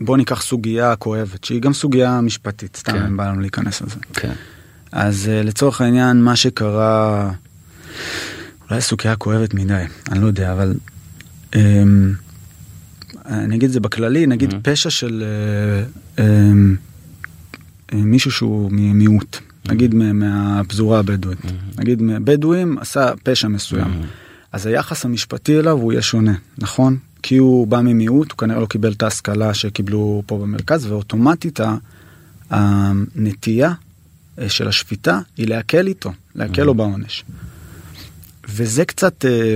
[0.00, 2.98] בוא ניקח סוגיה כואבת, שהיא גם סוגיה משפטית, סתם כן.
[2.98, 3.16] כן.
[3.16, 3.96] בא לנו להיכנס לזה.
[4.12, 4.32] כן.
[4.92, 7.30] אז לצורך העניין מה שקרה,
[8.70, 10.74] אולי סוגיה כואבת מדי, אני לא יודע, אבל
[11.52, 11.56] um,
[13.30, 14.56] אני אגיד את זה בכללי, נגיד Mhm.
[14.62, 15.24] פשע של
[16.16, 19.36] uh, um, uh, מישהו שהוא ממיעוט,
[19.68, 21.38] נגיד מה- מהפזורה הבדואית,
[21.78, 24.02] נגיד בדואים עשה פשע מסוים,
[24.52, 26.96] אז היחס המשפטי אליו הוא יהיה שונה, נכון?
[27.22, 31.60] כי הוא בא ממיעוט, הוא כנראה לא קיבל את ההשכלה שקיבלו פה במרכז, ואוטומטית
[32.50, 33.72] הנטייה
[34.38, 37.24] אה, של השפיטה היא להקל איתו, להקל לו בעונש.
[38.48, 39.54] וזה קצת אה,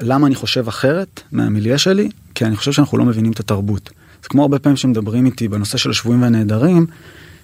[0.00, 3.90] למה אני חושב אחרת מהמיליה שלי, כי אני חושב שאנחנו לא מבינים את התרבות.
[4.22, 6.86] זה כמו הרבה פעמים שמדברים איתי בנושא של השבויים והנעדרים,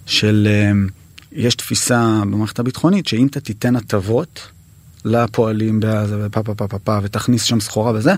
[0.07, 0.72] של אה,
[1.32, 4.49] יש תפיסה במערכת הביטחונית שאם אתה תיתן הטבות
[5.05, 8.14] לפועלים בעזה ופה פה פה פה פה ותכניס שם סחורה וזה,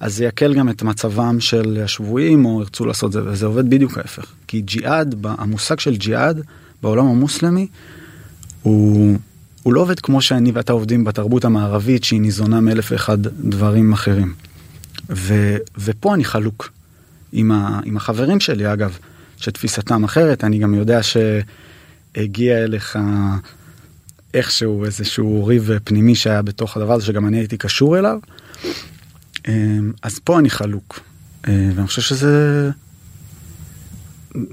[0.00, 3.98] אז זה יקל גם את מצבם של השבויים או ירצו לעשות זה וזה עובד בדיוק
[3.98, 4.26] ההפך.
[4.46, 6.40] כי ג'יהאד, המושג של ג'יהאד
[6.82, 7.66] בעולם המוסלמי
[8.62, 9.16] הוא,
[9.62, 14.34] הוא לא עובד כמו שאני ואתה עובדים בתרבות המערבית שהיא ניזונה מאלף ואחד דברים אחרים.
[15.10, 16.70] ו, ופה אני חלוק
[17.32, 18.98] עם, ה, עם החברים שלי אגב,
[19.36, 22.98] שתפיסתם אחרת, אני גם יודע שהגיע אליך
[24.34, 28.18] איכשהו איזשהו ריב פנימי שהיה בתוך הדבר הזה שגם אני הייתי קשור אליו.
[29.48, 31.00] אמ, אז פה אני חלוק,
[31.48, 32.70] אה, ואני חושב שזה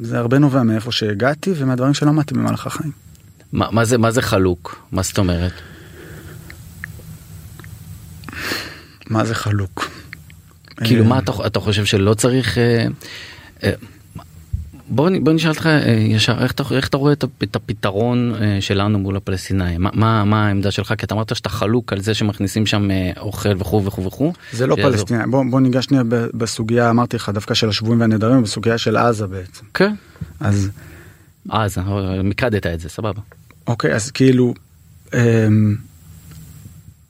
[0.02, 2.91] זה הרבה נובע מאיפה שהגעתי ומהדברים שלמדתי במהלך החיים.
[3.54, 5.54] מה, מה זה מה זה חלוק מה זאת אומרת
[9.10, 10.01] מה זה חלוק?
[10.86, 12.86] כאילו מה אתה, אתה חושב שלא צריך אה,
[13.63, 13.71] אה,
[14.89, 18.34] בוא, בוא נשאל אותך אה, ישר איך אתה, איך אתה רואה את, הפ- את הפתרון
[18.59, 22.13] שלנו מול הפלסטינאים מה, מה, מה העמדה שלך כי אתה אמרת שאתה חלוק על זה
[22.13, 24.34] שמכניסים שם אוכל וכו' וכו' וכו'.
[24.53, 24.75] זה לא.
[24.75, 26.03] פלסטיני, בוא, בוא ניגש שנייה
[26.34, 29.65] בסוגיה, אמרתי לך, דווקא של השבויים והנעדרים, בסוגיה של עזה בעצם.
[29.73, 29.93] כן.
[30.39, 30.69] אז
[31.51, 31.67] אה,
[32.23, 33.21] מיקדת את זה סבבה.
[33.67, 34.53] אוקיי, אז כאילו,
[35.13, 35.75] אמ,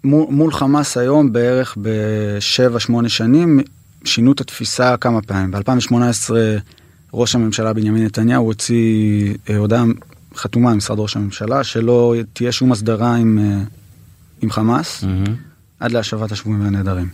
[0.03, 3.59] מול, מול חמאס היום בערך בשבע שמונה שנים
[4.03, 5.51] שינו את התפיסה כמה פעמים.
[5.51, 6.29] ב-2018
[7.13, 9.83] ראש הממשלה בנימין נתניהו הוציא אה, הודעה
[10.35, 13.63] חתומה ממשרד ראש הממשלה שלא תהיה שום הסדרה עם, אה,
[14.41, 15.35] עם חמאס מהמם.
[15.79, 17.09] עד להשבת השבויים והנעדרים.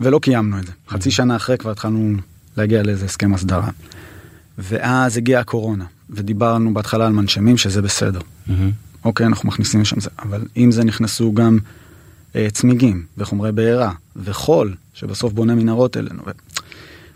[0.00, 0.72] ולא קיימנו את זה.
[0.88, 2.16] חצי שנה אחרי כבר התחלנו
[2.56, 3.68] להגיע לאיזה הסכם הסדרה.
[4.58, 8.20] ואז הגיעה הקורונה, ודיברנו בהתחלה על מנשמים שזה בסדר.
[8.46, 8.70] מהמם.
[9.04, 11.58] אוקיי, אנחנו מכניסים לשם זה, אבל אם זה נכנסו גם
[12.52, 16.22] צמיגים וחומרי בעירה וחול, שבסוף בונה מנהרות אלינו.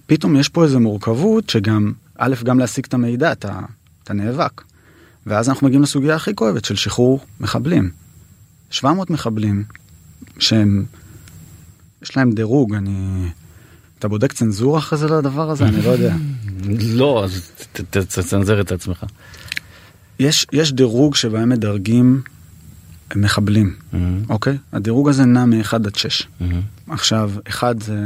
[0.07, 3.61] פתאום יש פה איזו מורכבות שגם, א', גם להשיג את המידע, אתה,
[4.05, 4.62] אתה נאבק.
[5.27, 7.91] ואז אנחנו מגיעים לסוגיה הכי כואבת של שחרור מחבלים.
[8.71, 9.64] 700 מחבלים
[10.39, 10.85] שהם,
[12.03, 13.29] יש להם דירוג, אני...
[13.99, 15.64] אתה בודק צנזורה אחרי זה לדבר הזה?
[15.64, 16.14] אני לא יודע.
[17.01, 17.51] לא, אז
[17.91, 19.05] תצנזר את עצמך.
[20.19, 22.23] יש, יש דירוג שבהם מדרגים
[23.16, 23.74] מחבלים,
[24.28, 24.59] אוקיי?
[24.72, 26.28] הדירוג הזה נע מ-1 עד 6.
[26.88, 28.00] עכשיו, 1 זה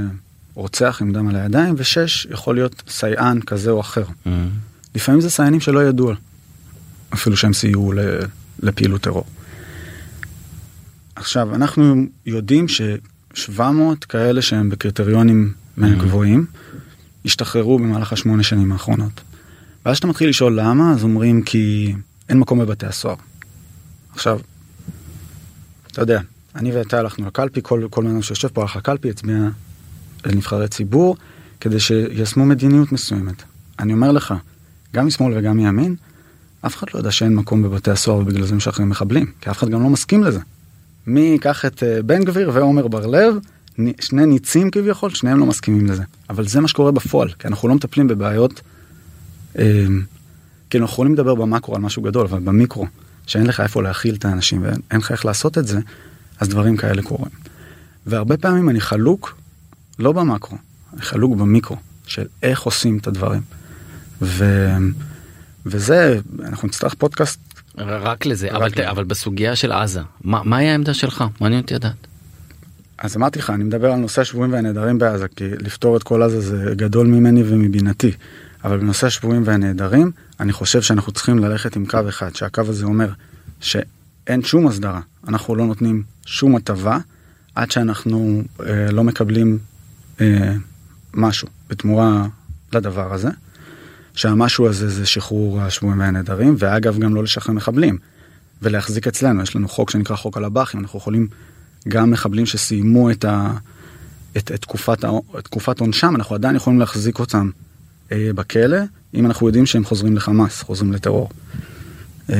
[0.54, 4.04] רוצח עם דם על הידיים, ו-6 יכול להיות סייען כזה או אחר.
[4.94, 6.12] לפעמים זה סייענים שלא ידעו,
[7.14, 7.92] אפילו שהם סייעו
[8.62, 9.24] לפעילות טרור.
[11.16, 13.60] עכשיו, אנחנו יודעים ש-700
[14.08, 16.46] כאלה שהם בקריטריונים גבוהים,
[17.24, 19.20] השתחררו במהלך השמונה שנים האחרונות.
[19.86, 21.94] ואז כשאתה מתחיל לשאול למה, אז אומרים כי
[22.28, 23.16] אין מקום בבתי הסוהר.
[24.12, 24.40] עכשיו,
[25.92, 26.20] אתה יודע,
[26.54, 29.36] אני ואתה הלכנו לקלפי, כל, כל אדם שיושב פה הלך לקלפי, הצביע
[30.26, 31.16] לנבחרי ציבור,
[31.60, 33.42] כדי שיישמו מדיניות מסוימת.
[33.78, 34.34] אני אומר לך,
[34.94, 35.96] גם משמאל וגם מימין,
[36.66, 39.68] אף אחד לא יודע שאין מקום בבתי הסוהר ובגלל זה משחררים מחבלים, כי אף אחד
[39.68, 40.40] גם לא מסכים לזה.
[41.06, 43.34] מי ייקח את אה, בן גביר ועומר בר לב,
[44.00, 46.02] שני ניצים כביכול, שניהם לא מסכימים לזה.
[46.30, 48.60] אבל זה מה שקורה בפועל, כי אנחנו לא מטפלים בבעיות,
[49.58, 49.86] אה,
[50.70, 52.86] כאילו אנחנו יכולים לדבר במקרו על משהו גדול, אבל במיקרו,
[53.30, 55.80] שאין לך איפה להכיל את האנשים ואין לך איך לעשות את זה,
[56.40, 57.32] אז דברים כאלה קורים.
[58.06, 59.36] והרבה פעמים אני חלוק,
[59.98, 60.58] לא במקרו,
[60.92, 61.76] אני חלוק במיקרו,
[62.06, 63.40] של איך עושים את הדברים.
[64.22, 64.44] ו...
[65.66, 67.40] וזה, אנחנו נצטרך פודקאסט
[67.78, 68.90] רק לזה, רק אבל, ת- לזה.
[68.90, 71.24] אבל בסוגיה של עזה, מה, מהי העמדה שלך?
[71.40, 72.06] מעניין אותי לדעת.
[72.98, 76.40] אז אמרתי לך, אני מדבר על נושא השבויים והנעדרים בעזה, כי לפתור את כל עזה
[76.40, 78.12] זה גדול ממני ומבינתי.
[78.64, 80.10] אבל בנושא השבויים והנעדרים,
[80.40, 83.12] אני חושב שאנחנו צריכים ללכת עם קו אחד, שהקו הזה אומר
[83.60, 86.98] שאין שום הסדרה, אנחנו לא נותנים שום הטבה
[87.54, 89.58] עד שאנחנו אה, לא מקבלים
[90.20, 90.54] אה,
[91.14, 92.26] משהו בתמורה
[92.72, 93.28] לדבר הזה.
[94.14, 97.98] שהמשהו הזה זה שחרור השבויים והנעדרים, ואגב גם לא לשחרר מחבלים,
[98.62, 101.28] ולהחזיק אצלנו, יש לנו חוק שנקרא חוק הלב"חים, אנחנו יכולים
[101.88, 103.52] גם מחבלים שסיימו את, ה,
[104.36, 104.66] את, את
[105.42, 107.50] תקופת עונשם, אנחנו עדיין יכולים להחזיק אותם
[108.12, 108.78] אה, בכלא,
[109.14, 111.28] אם אנחנו יודעים שהם חוזרים לחמאס, חוזרים לטרור.
[112.30, 112.36] אה,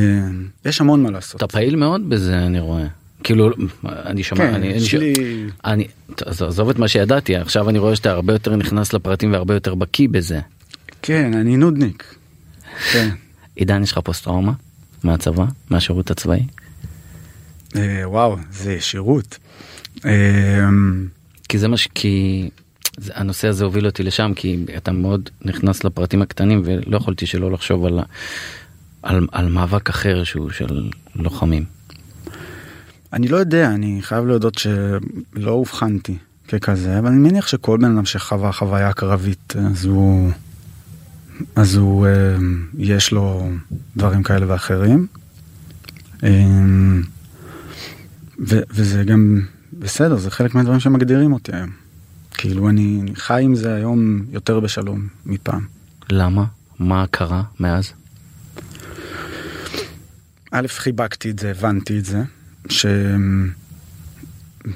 [0.65, 1.37] יש המון מה לעשות.
[1.37, 2.87] אתה פעיל מאוד בזה אני רואה.
[3.25, 3.51] כאילו
[3.85, 5.47] אני שומע, כן, אני, יש אני, לי...
[5.65, 5.87] אני,
[6.27, 10.09] עזוב את מה שידעתי, עכשיו אני רואה שאתה הרבה יותר נכנס לפרטים והרבה יותר בקיא
[10.09, 10.41] בזה.
[11.03, 12.15] כן, אני נודניק.
[12.93, 13.09] כן.
[13.57, 14.53] עידן יש לך פוסט טראומה
[15.03, 16.47] מהצבא, מהשירות הצבאי?
[17.77, 19.39] אה, וואו, זה שירות.
[20.05, 20.69] אה,
[21.49, 21.89] כי זה מה ש...
[21.95, 22.49] כי
[23.15, 27.85] הנושא הזה הוביל אותי לשם כי אתה מאוד נכנס לפרטים הקטנים ולא יכולתי שלא לחשוב
[27.85, 28.01] על,
[29.03, 31.65] על, על מאבק אחר שהוא של לוחמים.
[33.13, 36.17] אני לא יודע, אני חייב להודות שלא אובחנתי
[36.49, 40.31] ככזה, אבל אני מניח שכל בן אדם שחווה חוויה קרבית, אז הוא...
[41.57, 42.37] אז הוא, אה,
[42.79, 43.51] יש לו
[43.97, 45.07] דברים כאלה ואחרים.
[46.23, 46.29] אה,
[48.49, 49.41] ו, וזה גם
[49.79, 51.80] בסדר, זה חלק מהדברים שמגדירים אותי היום.
[52.41, 55.67] כאילו אני, חי עם זה היום יותר בשלום מפעם.
[56.11, 56.45] למה?
[56.79, 57.93] מה קרה מאז?
[60.51, 62.23] א', חיבקתי את זה, הבנתי את זה,
[62.69, 62.87] ש...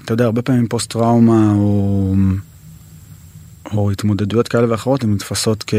[0.05, 2.15] אתה יודע, הרבה פעמים פוסט טראומה או,
[3.73, 5.75] או התמודדויות כאלה ואחרות הן נתפסות כ...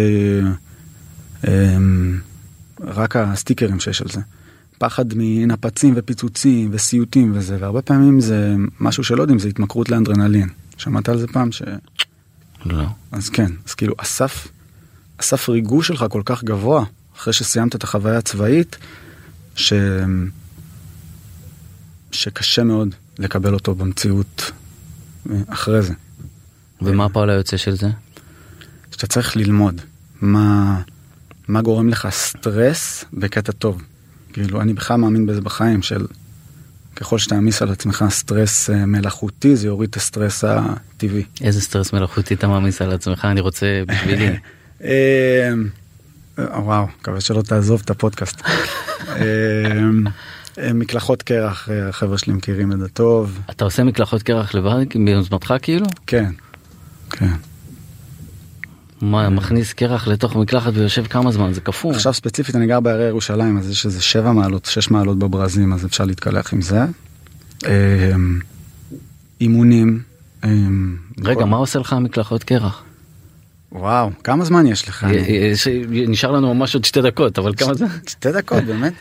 [1.47, 2.19] אמ,
[2.81, 4.21] רק הסטיקרים שיש על זה.
[4.77, 10.49] פחד מנפצים ופיצוצים וסיוטים וזה, והרבה פעמים זה משהו שלא יודעים, זה התמכרות לאנדרנלין.
[10.78, 11.51] שמעת על זה פעם?
[11.51, 11.61] ש...
[12.65, 12.86] לא.
[13.11, 14.47] אז כן, אז כאילו הסף,
[15.19, 16.86] הסף ריגוש שלך כל כך גבוה,
[17.17, 18.78] אחרי שסיימת את החוויה הצבאית,
[19.55, 19.73] ש...
[22.11, 24.51] שקשה מאוד לקבל אותו במציאות
[25.30, 25.93] אה, אחרי זה.
[26.82, 27.89] ומה הפועל היוצא של זה?
[28.91, 29.82] שאתה צריך ללמוד
[30.21, 30.82] מה,
[31.47, 33.82] מה גורם לך סטרס בקטע טוב.
[34.34, 36.05] כאילו, אני בכלל מאמין בזה בחיים, של
[36.95, 41.23] ככל שתעמיס על עצמך סטרס אה, מלאכותי, זה יוריד את הסטרס הטבעי.
[41.41, 44.27] איזה סטרס מלאכותי אתה מעמיס על עצמך אני רוצה בשבילי.
[44.83, 45.51] אה,
[46.37, 48.41] וואו, מקווה שלא תעזוב את הפודקאסט.
[49.09, 49.25] אה,
[50.57, 53.39] אה, מקלחות קרח, החבר'ה שלי מכירים את זה טוב.
[53.49, 55.85] אתה עושה מקלחות קרח לבד ביוזמתך כאילו?
[56.07, 56.31] כן,
[57.09, 57.33] כן.
[59.01, 61.93] מה מכניס קרח לתוך מקלחת ויושב כמה זמן זה קפוא.
[61.93, 65.85] עכשיו ספציפית אני גר בהרי ירושלים, אז יש איזה שבע מעלות, שש מעלות בברזים, אז
[65.85, 66.79] אפשר להתקלח עם זה.
[67.65, 68.11] אה,
[69.41, 70.01] אימונים.
[70.43, 70.49] אה,
[71.23, 72.83] רגע מה עושה לך מקלחות קרח?
[73.71, 75.07] וואו, כמה זמן יש לך?
[75.27, 77.85] יש- נשאר לנו ממש עוד שתי דקות אבל כמה זה?
[78.07, 78.93] שתי דקות באמת.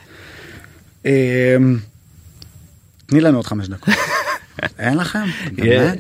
[1.05, 1.11] אמ,
[3.07, 3.95] תני לנו עוד חמש דקות.
[4.79, 5.25] אין לכם?
[5.53, 5.99] באמת?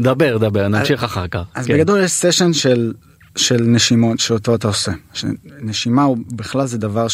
[0.00, 1.42] דבר דבר נמשיך אחר כך.
[1.54, 1.74] אז כן.
[1.74, 2.92] בגדול יש סשן של
[3.36, 4.92] של נשימות שאותו אתה עושה.
[5.60, 7.06] נשימה הוא בכלל זה דבר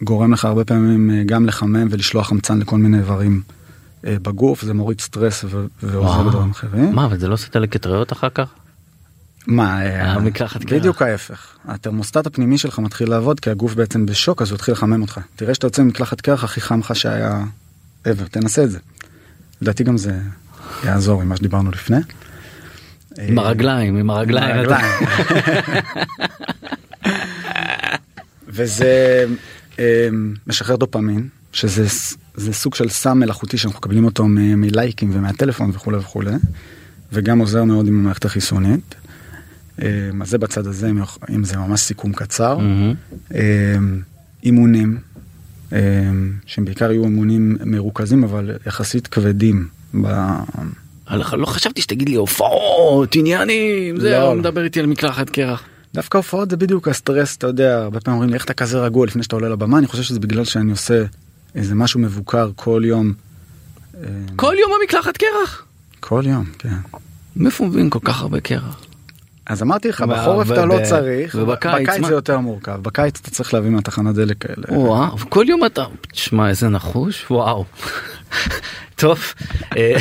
[0.00, 3.42] שגורם לך הרבה פעמים אה, גם לחמם ולשלוח חמצן לכל מיני איברים
[4.06, 5.44] אה, בגוף, זה מוריד סטרס
[5.82, 6.24] ועוזר וואו.
[6.24, 6.94] בדברים אחרים.
[6.94, 8.48] מה אבל זה לא עושה דלקת ריאות אחר כך?
[9.46, 10.78] מה, אה, המקלחת קרח.
[10.78, 11.46] בדיוק ההפך.
[11.64, 15.20] התרמוסטט הפנימי שלך מתחיל לעבוד כי הגוף בעצם בשוק אז הוא התחיל לחמם אותך.
[15.36, 17.44] תראה שאתה יוצא ממקלחת קרח הכי חם לך שהיה
[18.08, 18.78] ever, תנסה את זה.
[19.62, 20.20] לדעתי גם זה
[20.84, 21.96] יעזור עם מה שדיברנו לפני.
[23.18, 24.56] עם הרגליים עם הרגליים.
[24.56, 24.92] הרגליים.
[28.48, 29.24] וזה
[29.78, 30.08] אה,
[30.46, 31.86] משחרר דופמין שזה
[32.34, 36.30] זה סוג של סם מלאכותי שאנחנו מקבלים אותו מ- מלייקים ומהטלפון וכולי וכולי
[37.12, 38.94] וגם עוזר מאוד עם המערכת החיסונית.
[39.82, 39.86] אה,
[40.22, 40.90] אז זה בצד הזה
[41.34, 42.58] אם זה ממש סיכום קצר.
[42.58, 42.94] מהמם.
[43.34, 43.76] אה,
[44.44, 44.98] אימונים
[46.46, 49.68] שהם בעיקר יהיו אימונים מרוכזים אבל יחסית כבדים.
[49.94, 50.38] ב-
[51.10, 54.22] לא לא חשבתי שתגיד לי הופעות עניינים לא, זה לא.
[54.22, 55.62] הוא מדבר איתי על מקלחת קרח.
[55.94, 59.06] דווקא הופעות זה בדיוק הסטרס אתה יודע הרבה פעמים אומרים לי איך אתה כזה רגוע
[59.06, 61.04] לפני שאתה עולה לבמה אני חושב שזה בגלל שאני עושה
[61.54, 63.12] איזה משהו מבוקר כל יום.
[63.94, 65.64] אה, כל יום המקלחת קרח.
[66.00, 66.76] כל יום כן.
[67.36, 68.80] מאיפה מביאים כל כך הרבה קרח?
[69.46, 71.88] אז אמרתי לך בחורף אתה לא צריך בקיץ?
[72.06, 74.78] זה יותר מורכב בקיץ אתה צריך להביא מהתחנת דלק האלה.
[74.80, 77.64] וואו כל יום אתה תשמע איזה נחוש וואו.
[78.96, 79.20] טוב.
[79.76, 79.96] אה,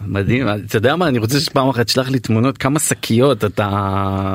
[0.00, 3.68] מדהים אתה יודע מה אני רוצה שפעם אחת תשלח לי תמונות כמה שקיות אתה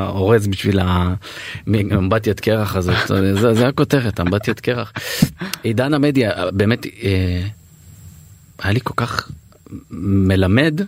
[0.10, 4.94] אורז בשביל האמבטיית קרח הזאת זה, זה הכותרת אמבטיית קרח.
[5.64, 7.48] עידן המדיה באמת אה,
[8.60, 9.30] היה לי כל כך
[9.92, 10.82] מלמד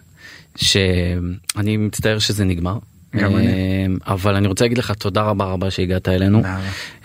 [0.56, 2.78] שאני מצטער שזה נגמר.
[3.16, 6.42] אה, אבל אני רוצה להגיד לך תודה רבה רבה שהגעת אלינו.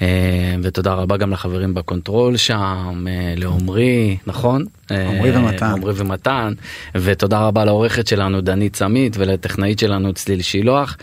[0.02, 5.66] אה, ותודה רבה גם לחברים ב control שם אה, לעומרי נכון עמרי אה, ומתן.
[5.66, 6.52] עמרי ומתן
[6.94, 10.96] ותודה רבה לעורכת שלנו דנית סמית ולטכנאית שלנו צליל שילוח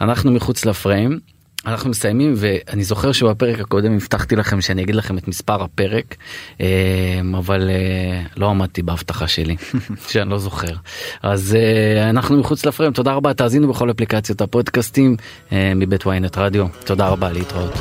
[0.00, 1.33] אנחנו מחוץ ל frame.
[1.66, 6.16] אנחנו מסיימים ואני זוכר שבפרק הקודם הבטחתי לכם שאני אגיד לכם את מספר הפרק
[6.60, 9.56] אה, אבל אה, לא עמדתי בהבטחה שלי
[10.08, 10.74] שאני לא זוכר.
[11.22, 12.92] אז אה, אנחנו מחוץ לפריים.
[12.92, 15.16] תודה רבה תאזינו בכל אפליקציות הפודקאסטים
[15.52, 16.66] אה, מבית ynet רדיו.
[16.84, 17.72] תודה רבה להתראות.